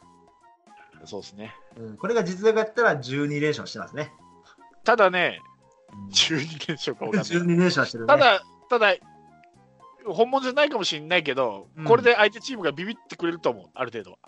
[1.04, 1.54] そうですね。
[1.76, 4.12] うん、これが実力やったら12連勝してますね。
[4.84, 5.40] ただね、
[5.92, 7.30] うん12連勝かわかんない。
[7.32, 8.08] 12連勝してるね。
[8.08, 8.94] ただ、ただ、
[10.06, 14.18] 本物じゃないかもしれないけど、うんこれで相手チームがビビってくれると思う、ある程度は。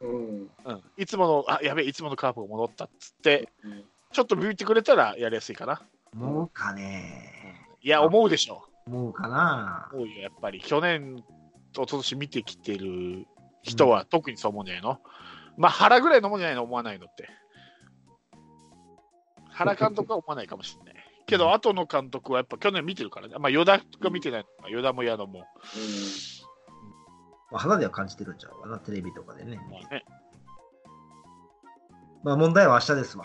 [0.00, 0.50] うん。
[0.64, 5.82] うん、いつもの、あやべえ、いつものカープが戻ったっつって、うんちょっとビビってくれたらやりやすいかな。
[6.14, 7.66] 思うかね。
[7.80, 8.68] いや、思うでしょ。
[8.86, 9.90] 思うかな。
[9.92, 10.60] 思うよ、やっぱり。
[10.60, 11.24] 去年、一
[11.74, 13.26] 昨年見てきてる
[13.62, 15.00] 人は特にそう思うんじゃないの、
[15.56, 17.28] まあ、原ぐらいのもんじゃないの、思わないのって。
[19.50, 21.04] 原監督は思わないかもしれない。
[21.26, 23.36] けど、後の監督はやっぱ去年見てるからね。
[23.38, 25.40] まあ、与田が見てないのか、与田も矢野も。
[27.50, 28.60] まあ、肌では感じてるんちゃう？
[28.62, 29.56] かな、テレビとかでね。
[29.70, 30.04] まあね、
[32.22, 33.24] まあ、問題は明日ですわ。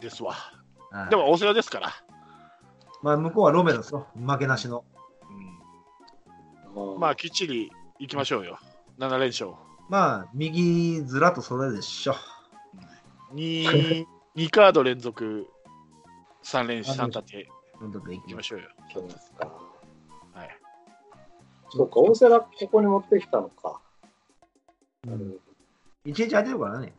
[0.00, 0.32] ですわ。
[0.32, 1.90] はいでも、大瀬良ですから。
[3.06, 4.08] まあ、向こうはロメロですよ。
[4.16, 4.84] 負けなしの。
[6.74, 8.58] うん、まあ、きっちり行きましょうよ。
[8.98, 9.52] 7連勝。
[9.88, 12.16] まあ、右ずらとそれでしょ。
[13.32, 15.46] 2, 2カード連続
[16.42, 17.48] 3連3立て
[17.80, 18.66] どんどん行いきましょうよ。
[18.92, 19.52] そうですか。
[20.32, 20.58] はい、
[21.70, 23.80] そうか、大瀬良ここに持ってきたのか。
[25.06, 25.36] うん
[26.04, 26.92] 一日空いてるからね。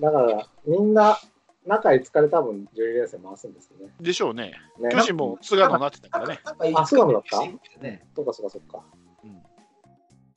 [0.00, 1.18] だから、みんな、
[1.66, 3.92] 中5日で多分12連戦回すんですよね。
[4.00, 4.52] でしょうね。
[4.78, 6.38] ね巨人も菅野なってたからね。
[6.74, 7.40] あ菅野だった？
[7.82, 8.06] ね。
[8.14, 8.84] そっかそっかそっか。
[9.24, 9.42] うん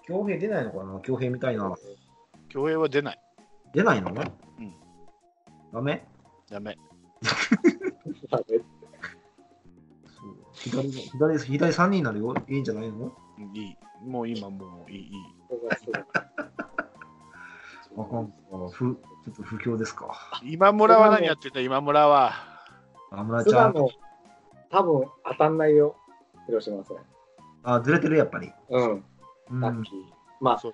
[0.06, 1.00] 強兵出ないのかな？
[1.02, 1.76] 強兵みたいな。
[2.50, 3.20] 競泳は出ない。
[3.74, 4.22] 出ないのんダ
[5.82, 6.08] メ？
[6.50, 6.78] ダメ。
[8.32, 8.60] まあね
[10.06, 12.34] そう左、左、左3人になるよ。
[12.48, 13.14] いいんじゃないの？
[13.38, 13.78] うんいい。
[14.08, 15.00] もう今もういい。
[15.00, 15.14] いい
[17.98, 18.32] わかん
[18.70, 20.40] ふちょっと不況ですか。
[20.44, 22.32] 今村は何やってんだ、今村は。
[23.12, 23.72] あ村ちゃん。
[23.74, 23.90] 菅野、
[24.70, 25.96] 多分当たんないよ、
[26.46, 26.98] 広島戦。
[27.64, 28.52] あ、ずれてるやっぱり。
[28.70, 29.04] うん、
[29.50, 29.60] うん。
[29.60, 29.96] ラッキー。
[30.40, 30.74] まあそう、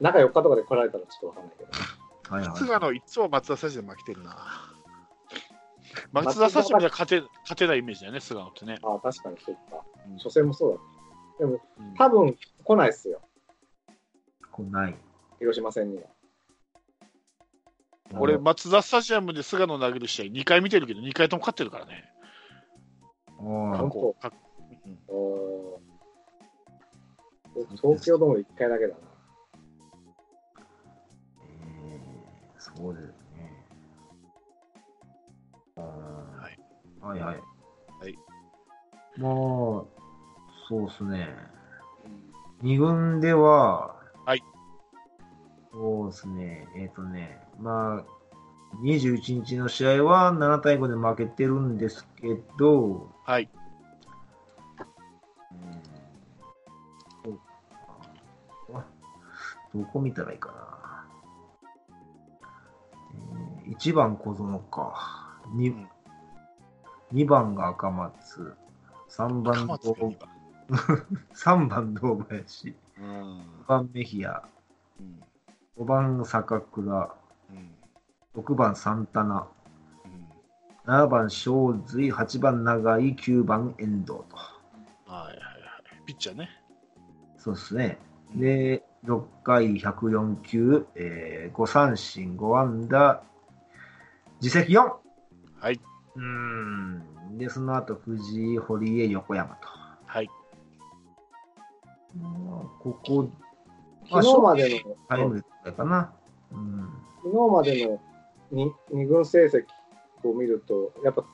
[0.00, 1.70] 中4日とかで来られたらちょっとわかんないけど。
[2.36, 2.56] はいはい。
[2.56, 4.36] 菅野、いつも松田サジで負けてるな。
[6.12, 8.78] 松田サジでは勝て勝てないイメージだよね、菅野ってね。
[8.84, 9.82] ああ、確かにそうか。
[10.08, 10.80] うん初戦もそう
[11.40, 11.46] だ。
[11.46, 13.20] でも、うん多分来ないっすよ、
[14.52, 14.96] こんない。
[15.40, 16.04] 広島戦には。
[18.14, 22.04] 俺、松田スタジアムで菅野投げる試合2回見てるけど、2回とも勝ってるからね。
[23.26, 24.32] あ本当こうか
[25.08, 25.90] うん
[27.76, 29.00] 東京ドーム1回だけだな。
[31.42, 33.12] えーそうですね。
[35.76, 36.60] はい
[37.04, 37.36] はいはい。
[38.00, 38.18] はい
[39.16, 39.32] まあ、
[40.68, 41.28] そうですね。
[42.62, 44.42] 二軍では、はい。
[45.72, 46.68] そうですね。
[46.76, 48.04] えっ、とね、まあ、
[48.82, 53.48] 21日の試合は7対5で負けてるんですけど、はい。
[55.52, 55.56] う
[59.76, 61.06] んどこ見たらいいかな。
[63.66, 65.38] えー、1番小園か。
[65.54, 65.88] 2, うん
[67.12, 68.54] 2番が赤松。
[69.08, 70.28] 3番堂が二番
[71.34, 72.74] 3番堂林。
[72.98, 74.42] うん5番メヒア。
[74.98, 75.22] うん
[75.80, 77.10] 5番坂倉。
[77.50, 77.70] うん
[78.36, 79.48] 6番サンタナ。
[80.04, 82.12] うん7番正髄。
[82.12, 83.14] 8番長井。
[83.14, 84.26] 9番遠藤と。
[84.36, 84.52] は
[85.06, 85.38] いはいはい。
[86.04, 86.50] ピッチャーね。
[87.38, 87.98] そうですね。
[88.34, 93.22] で、6回104球、えー、5三振、5安打、
[94.42, 94.80] 自責4。
[95.60, 95.80] はい。
[96.16, 97.38] うーん。
[97.38, 99.68] で、その後、藤井、堀江、横山と。
[100.04, 100.28] はい。
[102.14, 103.30] まあここ、
[104.10, 106.12] 昨日までの、タイムでかな。
[106.52, 106.88] うん。
[107.22, 108.00] 昨日までの
[108.52, 109.64] 2, 二軍成績
[110.28, 111.24] を見ると、やっぱ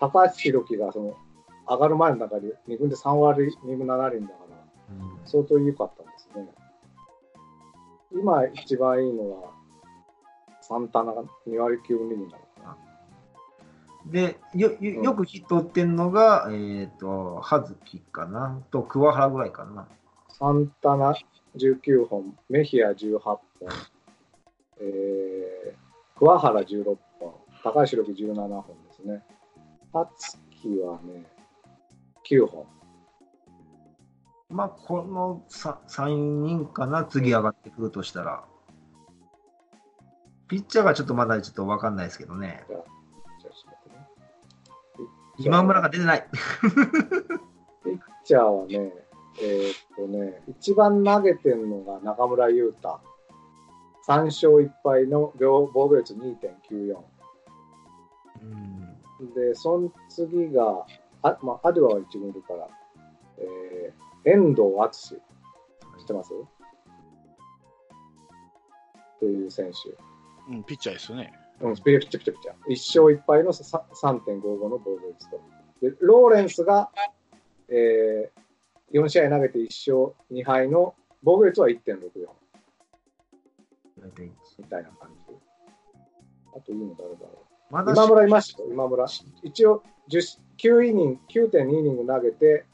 [0.00, 1.16] 高橋宏樹がその
[1.68, 4.56] 上がる前の中で2軍で3割、2分7厘だから、
[4.90, 6.46] うん相当良かったんですね。
[8.12, 9.50] 今一番いいのは、
[10.60, 12.76] サンタナが2割9分2厘なのかな。
[14.06, 18.62] でよよ、よくヒット打ってんのが、えっ、と、葉月かな。
[18.70, 19.88] と、桑原ぐらいかな。
[20.28, 21.14] サンタナ
[21.56, 23.40] 19本、メヒア18本、
[24.80, 26.84] えー、桑原16
[27.20, 29.22] 本、高橋宏樹17本ですね。
[29.92, 31.24] ハツキはね、
[32.28, 32.66] 9本。
[34.50, 36.08] まあ、この 3, 3
[36.42, 38.44] 人かな、次上がってくるとしたら。
[40.48, 42.64] ピッチャーがちょっとまだちょっと分かんないですけどね。
[42.68, 42.82] じゃあ、
[43.40, 44.06] ちょっと待ってね。
[45.38, 46.28] 今村が出てない。
[47.84, 48.92] ピッチャーはね、
[49.40, 53.00] えーっとね、一番投げてるのが中村優太。
[54.06, 56.96] 3勝1敗の防御率2.94。
[58.42, 60.84] うんで、その次が、
[61.22, 62.68] あまあ、アドゥアは一軍いるから、
[63.38, 65.16] えー遠藤敦
[65.98, 66.30] 知ってます？
[69.20, 70.52] という選手。
[70.54, 71.32] うん、ピッチャーですよね。
[71.60, 72.52] うん、ピチピチピチピチャ。
[72.96, 75.40] 1勝1敗のさ3.55の防御率と。
[75.82, 76.90] で、ローレンスが、
[77.68, 78.43] えー
[78.94, 81.78] 4試合投げて1勝2敗の防御率は1.64。
[84.00, 85.34] 大体みたいな感じ。
[86.56, 87.94] あといいの誰だろまだう。
[87.96, 89.06] 今村いましたよ、今村。
[89.42, 92.66] 一応10 9イニング、9.2イニング投げて、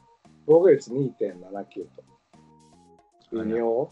[0.45, 2.03] 防御率2.79と。
[3.33, 3.89] 微妙？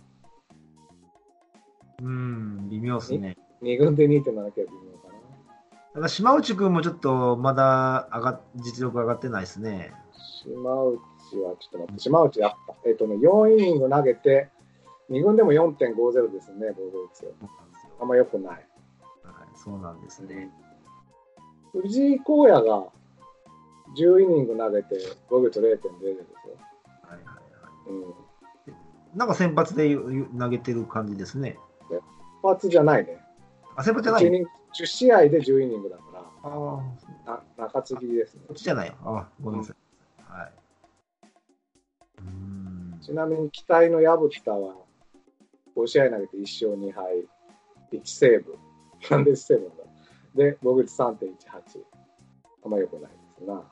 [2.01, 3.37] うん、微妙ですね。
[3.63, 4.65] 2軍で2.79は微妙
[4.99, 5.13] かな。
[5.95, 9.91] ただ島内君もちょっとまだ上が実力上がってないですね。
[10.43, 10.99] 島内
[11.37, 14.49] はちょっと待って、島内やっぱ、えっ、とね、4イニング投げて、
[15.09, 17.33] 2軍でも4.50ですね、防御率。
[17.99, 18.53] あんま良くない。
[18.53, 18.65] はい、
[19.55, 20.51] そうなんですね。
[21.71, 22.83] 藤井荒野が
[23.97, 24.97] 10イニング投げて、
[25.29, 26.55] 防御率0.00ですよ。
[27.03, 27.41] はいはいは
[27.87, 28.01] うん。
[28.01, 28.05] い、
[29.15, 29.95] なんか先発で
[30.37, 31.57] 投げてる感じですね。
[31.89, 33.19] 一発じゃないね。
[33.75, 34.31] あ、先発じゃな10イい？
[34.31, 36.79] ニング10試合で10イニングだから、あ
[37.25, 38.55] あ、な中継ぎですねこっ。
[38.55, 38.87] ちじゃない？
[38.87, 38.93] よ。
[39.03, 40.31] あごめんなさい。
[40.31, 40.53] はい。
[43.01, 44.75] ちなみに期待の薮田は
[45.75, 47.27] 5試合投げて1勝2敗、
[47.93, 48.57] 1セーブ。
[49.09, 49.71] なんで1セーブだ
[50.35, 51.35] で、防御率3.18。
[52.65, 53.63] あんま良くないですな。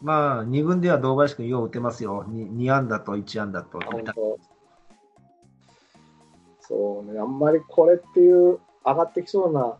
[0.00, 2.24] まあ、2軍では堂林君よう打てますよ。
[2.28, 3.80] 2, 2安打と1安打と。
[6.60, 9.78] そうね、あんまりこれっていう上がってきそうな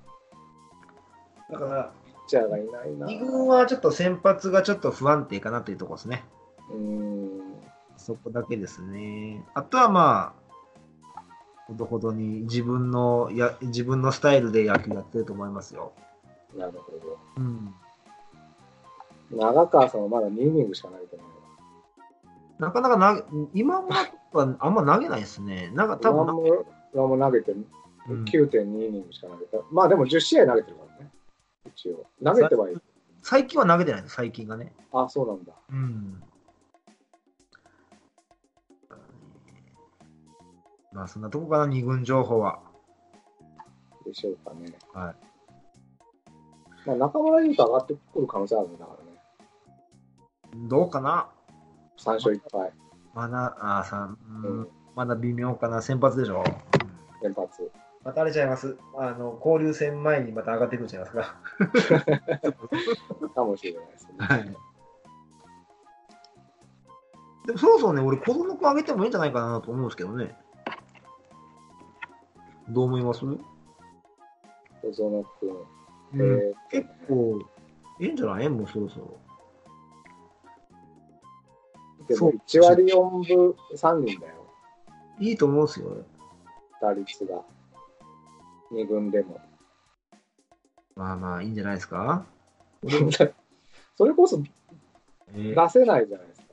[1.51, 3.07] だから、ピッチャーがいないな。
[3.07, 6.25] 2軍はちょっと先発がちょっと不安定かなというところですね。
[6.71, 7.38] うーん。
[8.09, 9.45] そこだけですね。
[9.53, 10.35] あとはま
[11.15, 11.23] あ、
[11.67, 15.93] ほどほどに自分のや自分のスタイルで野球やってると思いますよ。
[16.57, 17.19] なるほど。
[17.37, 17.75] うん。
[19.31, 21.33] 長川さんはまだ2イニングしか投げてないわ。
[22.59, 23.95] なかなか投げ、今村
[24.33, 25.71] はあんま投げないですね。
[25.75, 29.59] なんか多分、今も投げてうん9.2イニングしか投げた。
[29.71, 31.11] まあでも10試合投げてるからね。
[31.67, 32.07] 一応。
[32.25, 32.83] 投げてはいる。
[33.23, 34.73] 最近は投げてないです、最近がね。
[34.95, 35.53] あ、そうなんだ。
[35.71, 36.23] うん。
[40.93, 42.61] まあ、そんなとこかな、二軍情報は。
[44.05, 44.73] でしょうかね。
[44.95, 45.17] はい。
[46.87, 50.69] まあ中村優斗上がってくる可能性あるんだからね。
[50.69, 51.29] どうかな
[51.99, 52.73] ？3勝1敗。
[53.15, 54.69] まだ、あーさ、ううんん。
[54.95, 56.43] まだ微妙かな、先発でしょ？
[57.23, 57.71] 先発。
[58.05, 58.79] またあれちゃいます。
[58.97, 61.35] あの、交流戦前にまた上がってくるんちゃいますか？
[63.35, 64.15] かもしれないですね。
[64.19, 64.45] はい。
[67.47, 70.37] でもそろそろね、俺、子供くんあげてもいいんじゃないかなと思うんですけどね。
[72.71, 73.41] どう思います、うん、
[74.83, 75.51] 小園君。
[76.15, 77.39] えー結構、
[78.01, 78.49] いいんじゃない？
[78.49, 79.19] もうそろそろ。
[82.11, 84.35] そうでも1割4分3厘だよ。
[85.21, 86.05] いいと思うんですよ。
[86.81, 87.43] 打率が。
[88.73, 89.39] 2軍でも。
[90.97, 92.25] まあまあ、いいんじゃないですか？
[93.97, 94.41] それこそ
[95.35, 96.47] えー出せないじゃないですか。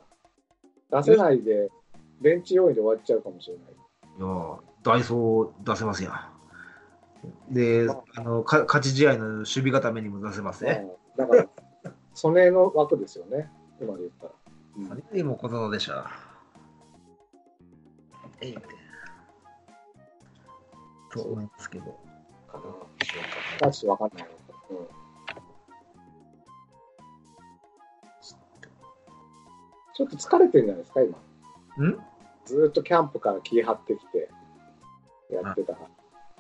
[1.02, 1.72] 出せないで、
[2.22, 3.66] ベンチ要員で終わっちゃうかもしれない。
[3.74, 6.30] いやーダイソー出せますや
[7.50, 7.54] ん。
[7.54, 10.86] で、あのか勝ち試合の守備固めにも出せますね。
[11.18, 11.48] うんだから、
[12.14, 13.50] 曽根の枠ですよね。
[13.80, 14.32] 今で言ったら。
[14.78, 16.06] うん何よりもことのでしょう。
[18.42, 18.58] えい
[21.10, 21.86] と思いますけど。
[22.52, 22.64] かな。
[23.72, 24.34] ちょっとわかんないわ。
[24.72, 24.78] うん。
[29.94, 31.88] ちょっと疲れてるんじゃないですか、今。
[31.88, 32.00] ん？
[32.44, 34.30] ずーっとキャンプから気張ってきて
[35.30, 35.80] やってたら。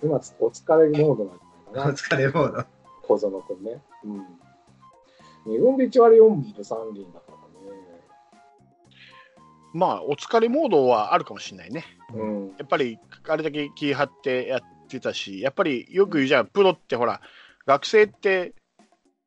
[0.03, 1.91] 今、お疲れモードなんじゃないかな。
[1.91, 2.65] お疲れモード。
[3.03, 3.81] 小園君ね。
[4.03, 5.55] うん。
[5.57, 7.35] 2軍で1割4分3厘だから
[9.73, 11.81] まあ、お疲れモードはあるかもしれないね。
[11.81, 11.85] ね。
[12.13, 12.47] うん。
[12.57, 17.19] やっぱり、あれだけ気張ってやってたし、やっぱりよく言うじゃん、プロってほら、
[17.65, 18.53] 学生って、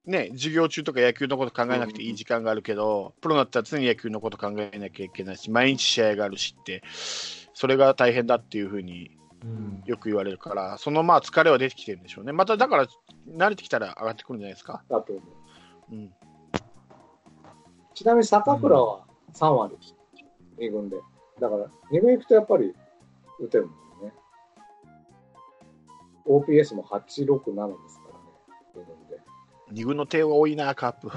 [0.06, 6.82] ね、授業中とか野球のこと考えなくていい時間があるけど、プロになったら常に野球のこと考えなきゃいけないし、毎日試合があるしって、
[7.52, 9.17] それが大変だっていうふうにうん。
[9.84, 12.32] よく言われるから、そのまあ疲れは出てきてるんでしょうね。
[12.32, 12.86] まただから、
[13.30, 14.82] 慣れてきたら上がってくるんじゃないですか？
[14.88, 15.22] だと思
[15.92, 15.94] う。
[15.94, 16.12] うん、
[17.94, 19.76] ちなみに坂倉は3割、
[20.58, 20.96] 2軍で。
[21.40, 22.74] だから、2軍行くとやっぱり
[23.38, 23.72] 打てるも
[24.02, 24.12] んね。
[26.26, 27.74] OPS も867ですからね、
[28.74, 29.20] 2軍で。
[29.72, 31.08] 2軍の手が多いな、カープ。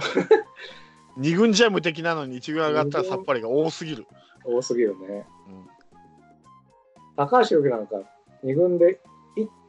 [1.19, 4.05] 2軍じゃ無敵なのに1軍上がったらさっぱりが多すぎる。
[4.45, 5.25] 多すぎるね。
[7.17, 7.95] うん高橋由紀なんか
[8.43, 8.99] 2軍で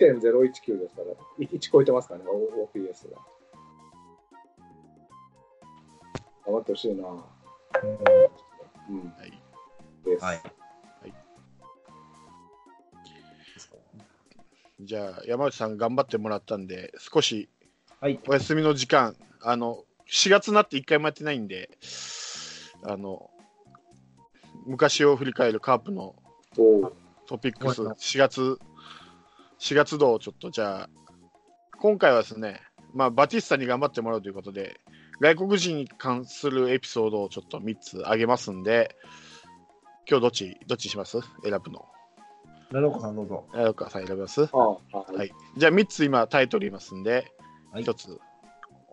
[0.01, 3.19] 1.019ですから、1超えてますからね、OPS が。
[6.47, 7.09] 頑張ってほしいな。
[7.09, 9.13] うん。
[9.17, 9.43] はい
[10.05, 10.25] です。
[10.25, 10.43] はい。
[14.81, 17.49] じゃあ、山内さん頑張ってもらったんで、少し
[18.01, 18.19] はい。
[18.27, 21.71] お休みの時間、あの、4月になって1回もやってないんで、
[22.83, 23.31] あの、
[24.67, 26.17] 昔を振り返るカープの
[27.27, 28.59] トピックス、はい4月
[29.59, 30.89] 4月度をちょっとじゃあ、
[31.79, 32.61] 今回はですね、
[32.95, 34.81] まあ、バティスタに頑張ってもらうということで、
[35.21, 38.97] 外国人に関するエピソードをちょっと3つあげますんで、
[40.11, 41.21] 今日どっち、どっちします？
[41.45, 41.87] 選ぶの。
[42.73, 43.45] 奈良岡さんどうぞ。
[43.53, 44.43] 奈良岡さん選びます？
[44.43, 44.79] ああは
[45.13, 45.33] いはい。
[45.57, 47.31] じゃあ3つ今タイトル言いますんで、
[47.71, 48.19] はい1つ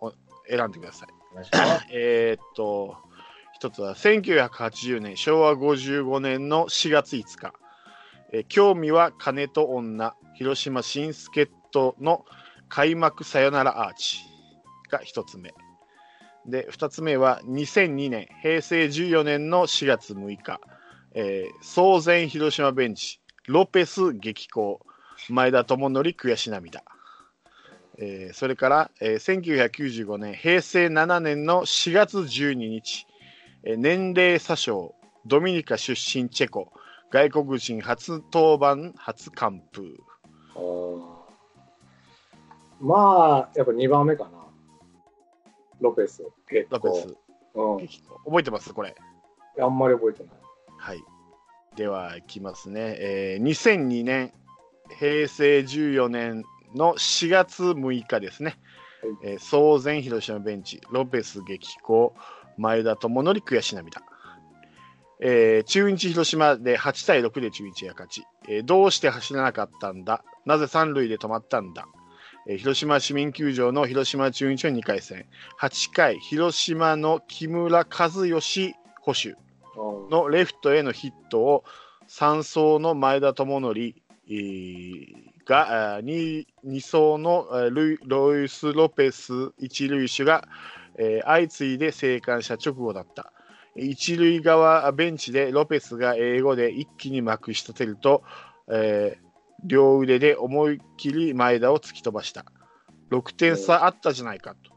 [0.00, 0.12] お
[0.48, 1.08] 選んでください。
[1.08, 1.48] い。
[1.92, 2.96] えーっと、
[3.60, 7.52] 1つは1980年、昭和55年の4月5日、
[8.32, 12.24] え興味は金と女、広島新助っ人の
[12.68, 14.18] 開幕さよならアーチ
[14.90, 15.54] が1つ目。
[16.46, 20.60] で、2つ目は2002年、平成14年の4月6日、
[21.14, 24.80] えー、騒然広島ベンチ、ロペス激高、
[25.28, 26.82] 前田智則悔し涙。
[27.98, 33.06] えーそれから、えー1995年、平成7年の4月12日、
[33.64, 34.94] えー年齢詐称、
[35.26, 36.72] ドミニカ出身チェコ、
[37.10, 39.96] 外国人初登板、初完封。
[42.80, 44.30] まあ、やっぱ2番目かな。
[45.80, 46.22] ロペス。
[46.48, 46.88] 結構。
[46.88, 47.16] ロペス
[47.54, 47.88] うん。
[48.24, 48.72] 覚えてます？
[48.72, 48.94] これ。
[49.60, 50.32] あんまり覚えてない。
[50.78, 51.04] はい。
[51.76, 52.96] では、いきますね。
[52.98, 54.32] えー2002年、
[54.98, 56.44] 平成14年
[56.74, 58.58] の4月6日ですね。
[59.24, 62.14] えー騒然広島ベンチ、ロペス激高、
[62.56, 64.02] 前田智則悔し涙。
[65.22, 70.24] えー中日広島で8対6で中日が勝ち、えーどうして走らなかったんだ？
[70.46, 71.86] なぜ三塁で止まったんだ、
[72.48, 75.26] えー広島市民球場の広島中日の2回戦。
[75.60, 79.36] 8回広島の木村和義捕手う。
[80.06, 81.64] んのレフトへのヒットを
[82.08, 85.04] 3走の前田智則えー
[85.46, 90.46] があー 2, 2走のえールイロイス・ロペス一塁手が、
[90.96, 93.32] えー相次いで生還した直後だった
[93.76, 98.22] 一塁側ベンチでロペスが英語で一気にまくし立てると、
[98.68, 99.30] えー
[99.62, 102.46] 両腕で思いっきり前田を突き飛ばした
[103.10, 104.72] 6点差あったじゃないかと、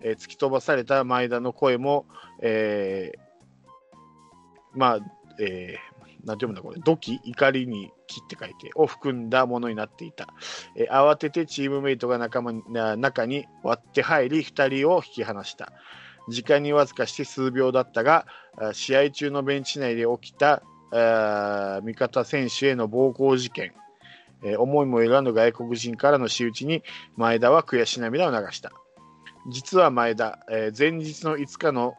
[0.00, 2.06] えー突き飛ばされた前田の声も、
[2.40, 4.98] えーまあ、
[5.40, 5.88] えー
[6.24, 10.26] なんて読むんだこれ、土器、怒りに木って書いて、を含んだものになっていた。
[10.76, 15.72] えー慌ててチームメイトが仲間中に割って入り、2人を引き離した。
[16.28, 18.26] 時間にわずかして数秒だったが、
[18.72, 20.62] 試合中のベンチ内で起きた
[21.82, 23.72] 味方選手への暴行事件、
[24.58, 26.82] 思いもよらぬ外国人からの仕打ちに
[27.16, 28.72] 前田は悔し涙を流した。
[29.50, 30.38] 実は前田、
[30.76, 31.94] 前日の5日の、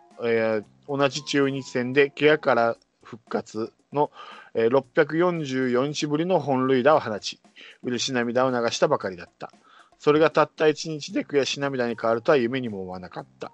[0.88, 4.12] 同じ中日戦で怪我から復活の、
[4.54, 7.40] えー644日ぶりの本塁打を放ち、
[7.84, 9.52] 嬉し涙を流したばかりだった。
[10.00, 13.52] それがたった1日で悔し涙に変わるとは夢にも思わなかった。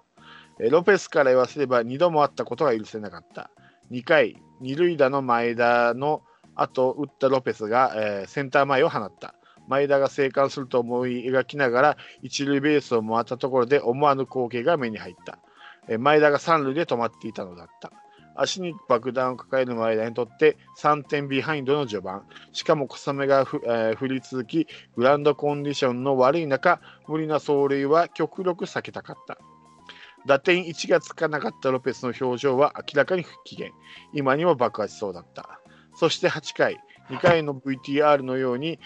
[0.58, 3.50] ロペスから言わせれば2度もあったことが許せなかった。
[3.90, 6.22] 2回、二塁打の前田の
[6.54, 9.34] 後、打ったロペスが、えーセンター前を放った。
[9.68, 15.38] 前田が生還すると思い描きながら一塁ベースを回ったところで思わぬ光景が目に入った。
[15.98, 17.92] 前田が三塁で止まっていたのだった。
[18.38, 22.22] 足に爆弾を抱える前田にとって3点ビハインドの序盤。
[22.52, 24.66] しかも小雨がふ、えー降り続き、
[24.96, 29.38] グラウンドコンディションの悪い中、無理な走塁は極力避けたかった。
[30.26, 33.70] 打点1がつかなかったロペスの表情は明らかに不機嫌。
[34.12, 35.60] 今にも爆発しそうだった。
[35.94, 38.78] そして8回、2回の VTR のように、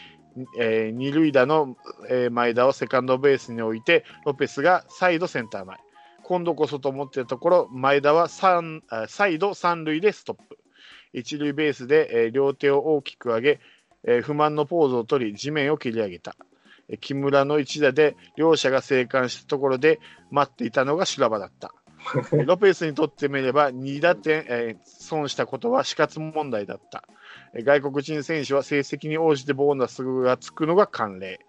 [0.59, 1.77] えー二塁打の、
[2.09, 5.79] え前田をセカンドベースに置いて、ロペスがサイドセンター前。
[6.23, 10.59] 今度こそと思っていたところ、前田は三あサイド三塁でストップ。
[11.13, 13.61] 一塁ベースで、え両手を大きく上げ、
[14.05, 16.37] え不満のポーズを取り、地面を切り上げた。
[16.91, 20.01] えー木村の一打で両者が生還したところで
[20.31, 21.73] 待っていたのが修羅場だった。
[22.33, 27.05] え ーロペスにとってみれば2打点、えー損したことは死活問題だった。
[27.55, 31.41] えー外国人選手は成績に応じてボーナスがつくのが慣例。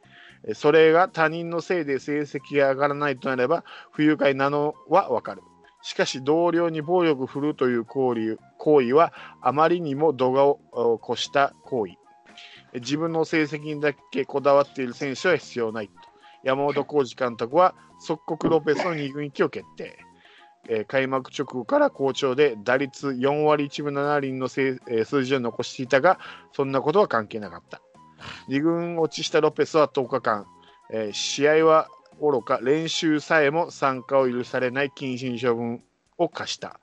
[0.44, 5.42] えーそれが他人のせいで成績が上がらないとなれば不愉快なのはわかる。
[5.84, 10.60] しかし同僚に暴力振るうという行為行為はあまりにも度がを
[11.04, 12.01] 越した行為。
[12.76, 15.94] 自分の成績にだけこだわっている選手は必要ないと。
[16.44, 19.98] 山本浩二監督は即刻ロペスの2軍行きを決定。
[20.70, 26.20] えー開幕直後から好調で打率4割1分7厘のせえー数字を残していたが、
[26.54, 27.82] そんなことは関係なかった。
[28.50, 30.46] 2軍落ちしたロペスは10日間、
[30.92, 31.88] えー試合は
[32.22, 35.84] 愚か、練習さえも参加を許されない謹慎処分
[36.18, 36.80] を課した。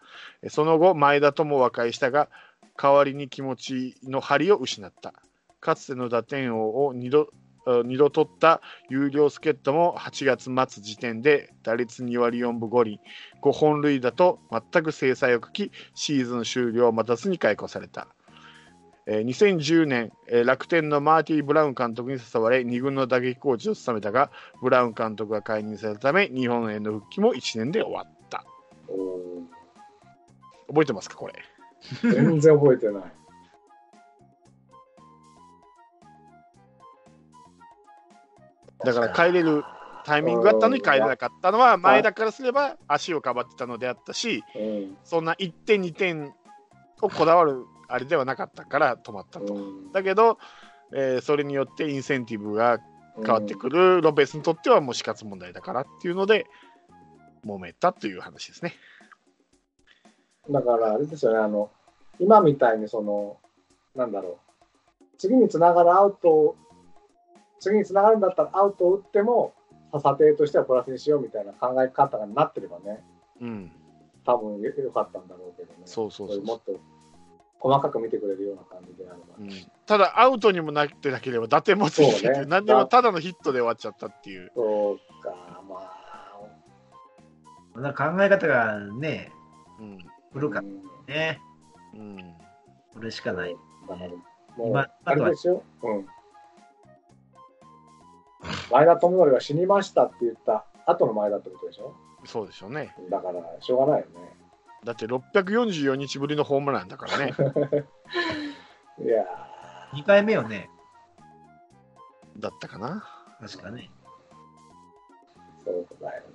[0.49, 2.29] その後、前田とも和解したが、
[2.77, 5.15] 代わりに気持ちの張りを失った。
[5.61, 7.29] かつての打点王を2度
[7.67, 13.01] あ二度取った有料助っ人も8月末時点で打率2割4分5厘、
[13.43, 14.39] 5本塁打と
[14.73, 18.09] 全く制裁を書き、シーズン終了を待たずに解雇された。
[19.07, 24.31] えー2010年、えー楽天のマーティー・ブラウン監督に誘われ、2軍の打撃コーチを務めたが、
[24.63, 28.45] ブラウン監督が解任されたため、日本への復帰も1年で終わった。
[30.69, 31.35] 覚えてますか、これ？
[32.03, 33.13] 全然覚えてない。
[38.85, 39.65] だから帰れる
[40.05, 46.35] タイミングがあったのに帰れなかったのは、前田からすれば足をかばってたのであったし、うんそんな1点、2点
[47.03, 49.55] をこだわるあれではなかったから止まったと。
[49.55, 50.39] うんだけど、
[50.93, 52.79] えーそれによってインセンティブが
[53.17, 56.47] 変わってくるロペスにとってはもう死活問題だからっていうので、
[57.45, 58.75] 揉めたという話ですね。
[60.51, 61.71] だから、あれですよね、あの、
[62.19, 63.39] 今みたいにその、
[63.95, 64.39] なんだろ
[65.01, 66.57] う、次につながるアウトを、
[67.61, 69.55] 次につながるんだったらアウトを打っても、
[70.03, 73.03] 査定としてはプラスにしようみたいな考え方がなってればね、
[73.41, 73.73] うん、
[74.25, 75.81] 多分よよかったんだろうけどね。
[75.87, 76.41] そうそうそう。
[76.41, 76.79] れもっと
[77.61, 79.35] 細かく見てくれるような感じであれば。
[79.39, 79.51] うん。
[79.87, 82.47] ただ、アウトにもなってなければ、打点もついてて、そうね。
[82.47, 84.53] 何でもただのヒットで終わっちゃったっていう。
[84.55, 85.77] そうか、ま
[87.75, 89.33] あ、な考え方がね、
[89.81, 89.99] うん。
[90.33, 91.41] 古かっうんたね。
[91.95, 92.35] うん。
[92.95, 93.57] これしかない。
[93.89, 94.17] だから、も
[94.67, 96.07] う今、あれですよ、うん。
[98.71, 101.95] 前田智則は死にましたって言った後の前田ってことでしょ？
[102.25, 102.95] そうでしょうね。
[103.11, 104.37] だから、しょうがないよね。
[104.85, 107.35] だって644日ぶりのホームランだからね。
[109.03, 109.25] いや
[109.93, 110.71] 2回目よね。
[112.39, 113.05] だったかな。
[113.41, 113.91] 確かね。
[115.65, 116.29] ー、そうだよね。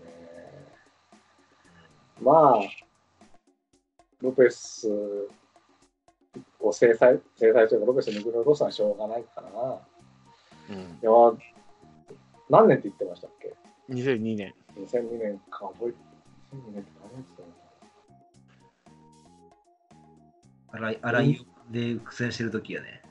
[2.22, 2.60] まあ、
[4.22, 4.90] ロペス
[6.60, 9.80] を制裁、制裁というか、ロペスにグロロスはしょうがないかな。
[10.70, 11.12] うん、いや、
[12.54, 13.52] 何年って言ってましたっけ
[13.90, 14.54] ？2002年。
[14.78, 15.98] 2002年か覚えて、
[16.56, 17.54] 2002年って何年って言って
[20.72, 23.02] 荒い荒いで苦戦してる時やね。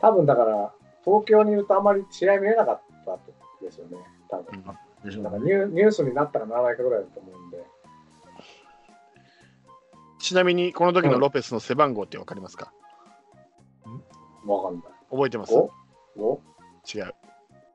[0.00, 0.74] 多分だから、
[1.04, 3.18] 東京にいるとあまり試合見れなかった
[3.64, 3.96] ですよね、
[4.28, 4.64] 多分。
[5.04, 5.54] でしょだからうね。
[5.54, 7.64] ニューニュースになったかならないかぐらいだと思うんで、
[10.18, 12.72] ちなみに、この時のロペスの背番号って分かりますか？
[14.44, 14.82] わかんない。
[15.10, 15.68] 覚えてます？5?
[16.18, 16.38] 5?
[16.92, 17.14] 違う。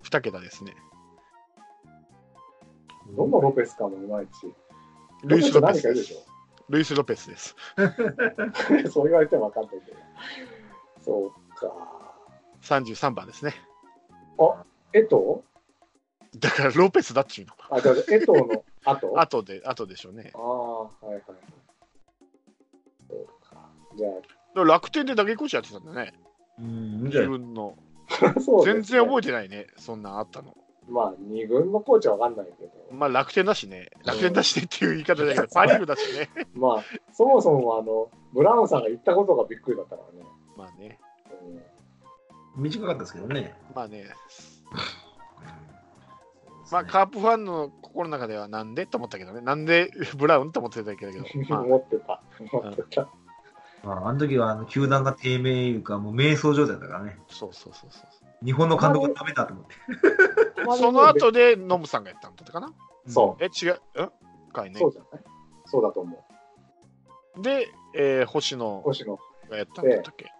[0.03, 0.74] 2桁ですね。
[3.16, 4.53] どのロペスかもいまいち。
[5.24, 5.84] ルイス・ロペ何スです。
[5.84, 6.26] かいるでし
[6.70, 7.56] ルイス・ロペスです。
[8.86, 9.97] ょ そう言われてもわかんないけど。
[11.03, 11.72] そうか。
[12.62, 13.53] 33番ですね。
[14.93, 15.43] えと
[16.39, 17.53] だからロペスだっちゅうの。
[17.70, 19.20] あ、じゃあ、えとの後？
[19.20, 20.32] あ 後で、後でしょうね。
[20.34, 21.24] あー、はいはい。
[23.10, 23.70] そうか。
[23.95, 26.14] じゃでも楽天で打撃コーチやってたんだね。
[26.60, 27.78] うん、じゃ自分の。
[28.22, 29.68] あ、そうね全然覚えてないね。
[29.78, 30.55] そんなんあったの。
[30.88, 33.89] まあ、二軍のコーチはわかんないけど、まあ楽天だしね。
[34.05, 36.30] 楽天だしねっていう言い方だけど、 パ・リーグだしね。
[36.53, 40.30] まあ、そもそもあの、ブラウンさんが言ったことがびっくりだったからね。
[40.55, 40.99] まあね。
[41.43, 41.61] うん
[42.57, 43.53] 短かったですけどね。
[43.74, 44.05] まあね。
[46.72, 49.41] まあカープファンの心の中ではなんでと思ったけどね。
[49.41, 51.20] なんでブラウンと思ってたけど。
[51.49, 52.22] ま あ思ってた。
[52.51, 53.09] 思ってた。
[53.86, 57.20] まあ、あの時はあの球団が低迷いうか、もう迷走状態だからね。
[57.30, 58.46] そうそうそうそう。
[58.46, 59.76] 日本の監督がダメだと思って。
[60.78, 62.74] その後でノムさんがやったんだったかな？
[63.08, 63.80] そえ、違う？
[63.96, 64.52] うん？
[64.52, 64.92] かいねそう。
[64.92, 65.24] じゃない？
[65.66, 66.26] そうだと思
[67.38, 67.42] う。
[67.42, 69.20] で、えー星野星野。
[69.50, 70.32] がやったんだったっけ？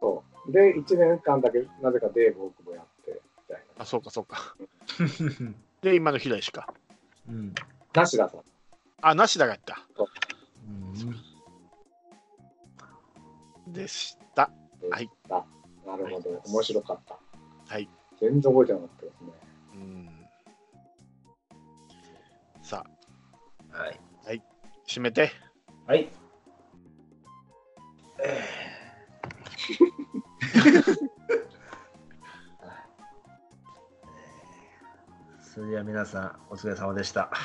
[0.00, 0.52] そう。
[0.52, 3.82] で、1年間だけ、なぜかデーブ大久保やって、みたいな。
[3.82, 4.54] あ、そうかそうか。
[5.82, 6.72] で、今の平石か。
[7.28, 7.54] うん。
[7.94, 8.40] 梨田さん。
[9.00, 9.80] あ、梨田がやった。
[10.68, 11.33] うん
[13.74, 14.50] でした。
[14.80, 15.10] ではい。
[15.28, 16.40] なるほど。
[16.46, 17.18] 面白かった。
[17.66, 17.88] はい。
[18.20, 19.32] 全然覚えてなかったですね。
[19.74, 20.08] うん。
[22.62, 22.86] さ
[23.72, 24.00] あ、はい。
[24.86, 25.32] 締めて。
[25.86, 26.08] はい。
[35.40, 37.30] それでは皆さん、お疲れ様でした。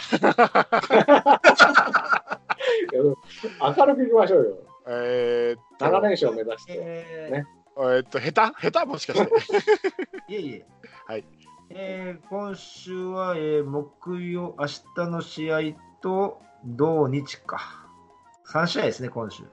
[3.78, 4.69] 明るくいきましょうよ。
[4.92, 6.74] えーっと、7連勝目指して。
[6.78, 7.46] えね
[7.78, 8.72] えーっと、下手？
[8.72, 8.86] 下手？
[8.88, 9.32] もしかして。
[10.34, 10.66] いえいえ。
[11.06, 11.26] はい。
[11.70, 15.60] えー今週は、えー木曜、明日の試合
[16.02, 17.86] と土日か。
[18.52, 19.44] 3試合ですね、今週。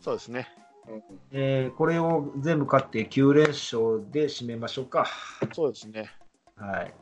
[0.00, 0.48] そうですね。
[0.88, 5.06] うんえーこれを全部勝って9連勝で締めましょうか。
[5.52, 6.10] そうですね。
[6.56, 6.94] はい。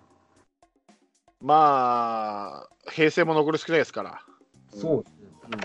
[1.41, 4.21] まあ、平成も残り少ないですから。
[4.71, 5.16] そうですね。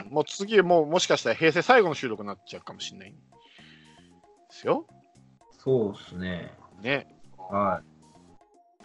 [0.06, 3.18] うん、もう次、もうもしかしたら平成最後の収録になっちゃうかもしれないで
[4.50, 4.86] すよ。
[5.58, 6.52] そうですね。
[6.82, 7.08] ね。
[7.38, 7.82] は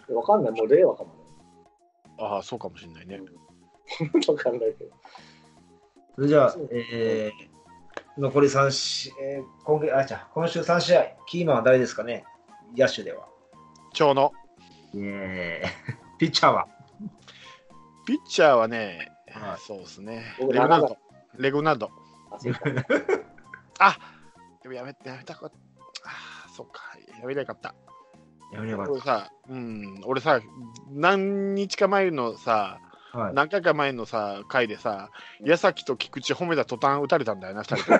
[0.09, 0.51] わかんない。
[0.51, 1.19] もう令和かもね。
[2.19, 3.19] ああ、そうかもしれないね。
[4.27, 4.89] わかんないけど。
[4.89, 4.93] い。
[6.15, 7.57] それじゃあえー
[8.19, 12.25] 残り3試えー今月あじゃあ今週3試合、キーマンは誰ですかね？
[12.75, 13.27] 野手では。
[13.93, 14.31] 長野。
[14.93, 15.71] イエーイ
[16.17, 16.67] ピッチャーは？
[18.05, 20.35] ピッチャーはね、はいそうですね。
[20.39, 20.97] 僕レグナルド。
[21.37, 21.91] レグナルド。
[23.79, 23.97] あ
[24.63, 25.55] でもやめて、やめたかった。
[26.05, 26.81] あーそうか。
[27.19, 27.73] やめなかった。
[28.51, 30.39] やめればよ俺さ、うん、俺さ、
[30.91, 33.33] 何日か前のさ、かったはい。
[33.33, 35.09] 何回か前のさ、回でさ、
[35.41, 37.99] 矢崎と菊池褒めた途端打たれたんだよな、二人。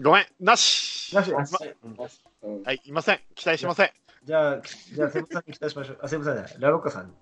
[0.02, 1.96] ごめん、なしなしなしうん
[2.42, 3.20] うんはい、いません。
[3.34, 3.90] 期待しません。
[4.24, 5.98] じゃあ、じゃあ、セブさんに期待しましょう。
[6.02, 6.54] あ、セブさんじゃない。
[6.58, 7.12] ラロッカさんに。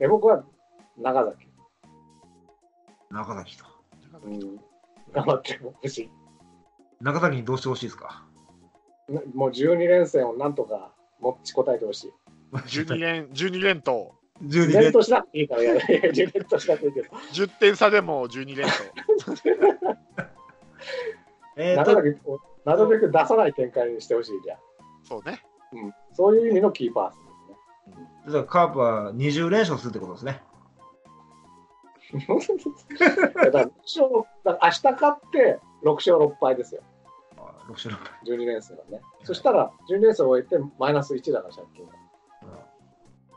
[0.00, 0.44] え僕は
[0.96, 1.46] 長崎。
[3.10, 3.64] 中崎と。
[4.24, 4.38] うん、
[5.12, 6.10] 頑張ってほしい。
[7.00, 8.24] 中崎にどうしてほしいですか？
[9.08, 12.12] なもう12連戦をなんとか持ちこたえてほしい。
[12.52, 14.14] 12連、12連投。
[14.42, 15.80] 12連連投しなくていいからやる。
[16.12, 17.08] 連投しなくていいけど。
[17.32, 18.72] 10点差でも12連投。
[21.56, 24.58] えーと、長崎をなるべく出さない展開にしてほしいじゃん。
[25.02, 25.42] そうね。
[25.72, 25.92] うん。
[26.12, 27.27] そういう意味のキーパーソンですね。
[28.32, 30.42] だからカープは20連勝するってことですね。
[33.34, 34.08] だから勝
[34.44, 36.82] だから明日勝って6勝6敗ですよ、
[37.36, 38.08] あ6勝6敗。
[38.24, 39.00] 12連戦はね。
[39.24, 41.92] そしたら、12連戦を終えてマイナス1だから、借金が。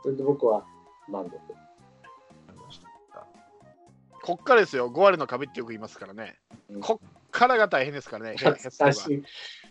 [0.02, 0.64] それで僕は
[1.08, 1.38] 満足。
[4.24, 6.38] こっからですよ、5割の壁ってよく言いますからね。
[6.70, 9.24] うんこっからが大変ですからね、ヘ懐かしい。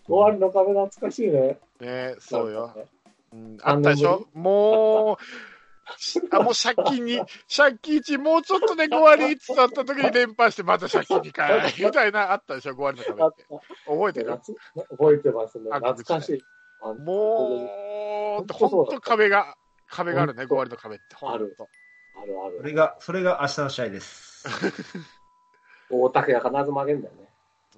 [0.08, 1.60] 5割の壁懐かしいね。
[1.80, 2.86] ねそうよねうん、
[3.64, 4.28] あったでしょ？
[4.34, 7.22] もう、あもう借金に、
[7.56, 13.46] 借金1、もうちょっとで5割1だった時に 連敗して、また借金2回みたいな、あったでしょ、5割の壁あっって。
[13.86, 14.30] 覚えてる？
[14.32, 14.54] 夏
[14.90, 15.70] 覚えてますね。
[15.72, 16.44] あ懐かしい。
[16.82, 19.56] あもう、本当壁が、
[19.88, 21.04] 壁があるね、5本当割の壁って。
[21.22, 21.56] ある
[22.16, 22.58] あるある。
[22.58, 24.48] それが、それが明日の試合です。
[25.90, 27.30] 大竹が必ず負けんだよね。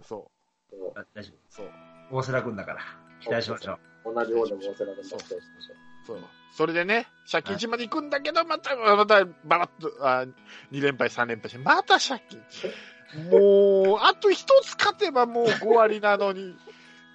[0.01, 0.29] そ
[0.69, 1.65] そうあ大丈う、そう、
[2.11, 2.17] 夫。
[2.17, 2.81] 大瀬良君だから。
[3.21, 3.79] 期待しましょう。
[4.03, 5.73] 同じ方でも大瀬良君としてほしいでしょ。
[6.05, 6.17] そう。
[6.51, 10.25] それでね、借金1まで行くんだけど、また、また、ばらっと、あ
[10.71, 12.41] 2連敗、3連敗して、また借金。
[13.31, 16.55] もう、あと一つ勝てばもう5割なのに、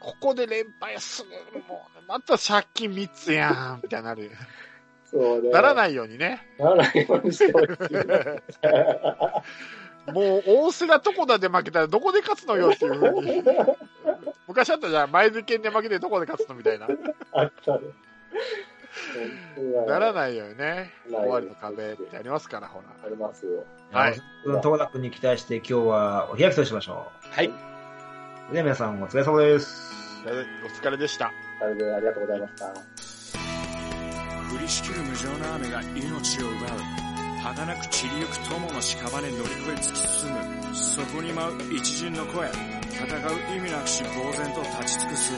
[0.01, 1.63] ここで連敗する。
[1.69, 4.31] もう、また借金3つやん、みたいになる。
[5.05, 5.51] そうね。
[5.51, 6.47] ならないようにね。
[6.59, 8.43] ならないようにしてほしいね。
[10.13, 13.43] もう、大瀬良どこだで負けたらどこで勝つのよっていうふうに。
[14.49, 16.87] 昔あったじゃん、前付けで負けてどこで勝つのみたいな。
[17.33, 17.81] あったね。
[19.87, 20.91] ならないよね。
[21.11, 22.85] ない5割の壁ってありますから、ほら。
[23.05, 23.65] ありますよ。
[23.93, 24.15] はい。
[24.45, 27.47] 東田君に期待して今日はお開きとしましょはい。
[27.47, 27.53] う。
[28.53, 29.93] では皆さんお疲れ様です。
[30.65, 31.27] お疲れでした。
[31.27, 31.31] あ
[31.75, 32.69] りがとうございました。
[32.69, 37.09] 降りしきる無情な雨が命を奪う
[37.43, 42.49] 儚く散りゆく友の屍乗り越え突き進むそこに舞う一陣の声
[42.99, 45.33] 戦う意味なくし呆然と立ち尽くす。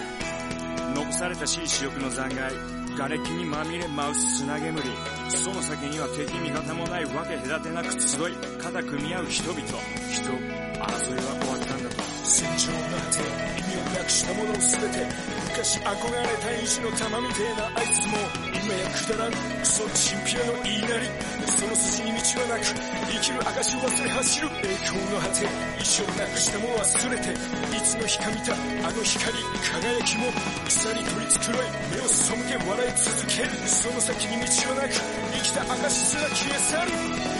[0.95, 2.57] 残されたしい死力の残骸
[2.97, 4.81] 瓦礫にまみれ舞う砂煙
[5.29, 9.61] その先には敵味方もないわけ隔てなく集い肩組み合う人々。
[9.61, 12.03] 人争いは終わったんだと。
[12.25, 13.21] 戦場の果て
[13.59, 15.09] 意味をなくしたものを全て
[15.53, 21.07] 昔憧れた意地の玉みてえなあいつもやくだらんクソチンピアの言いなり
[21.47, 22.65] その筋に道はなく
[23.11, 24.49] 生きる証を忘れ走る。
[24.65, 25.47] 栄光の果て
[25.79, 30.33] 一生なくしたも忘れていつの日か見たあの光輝きも
[30.67, 33.51] 草に取り繕い目を背け笑い続ける。
[33.67, 37.40] その先に道はなく生きた証すら消え去る。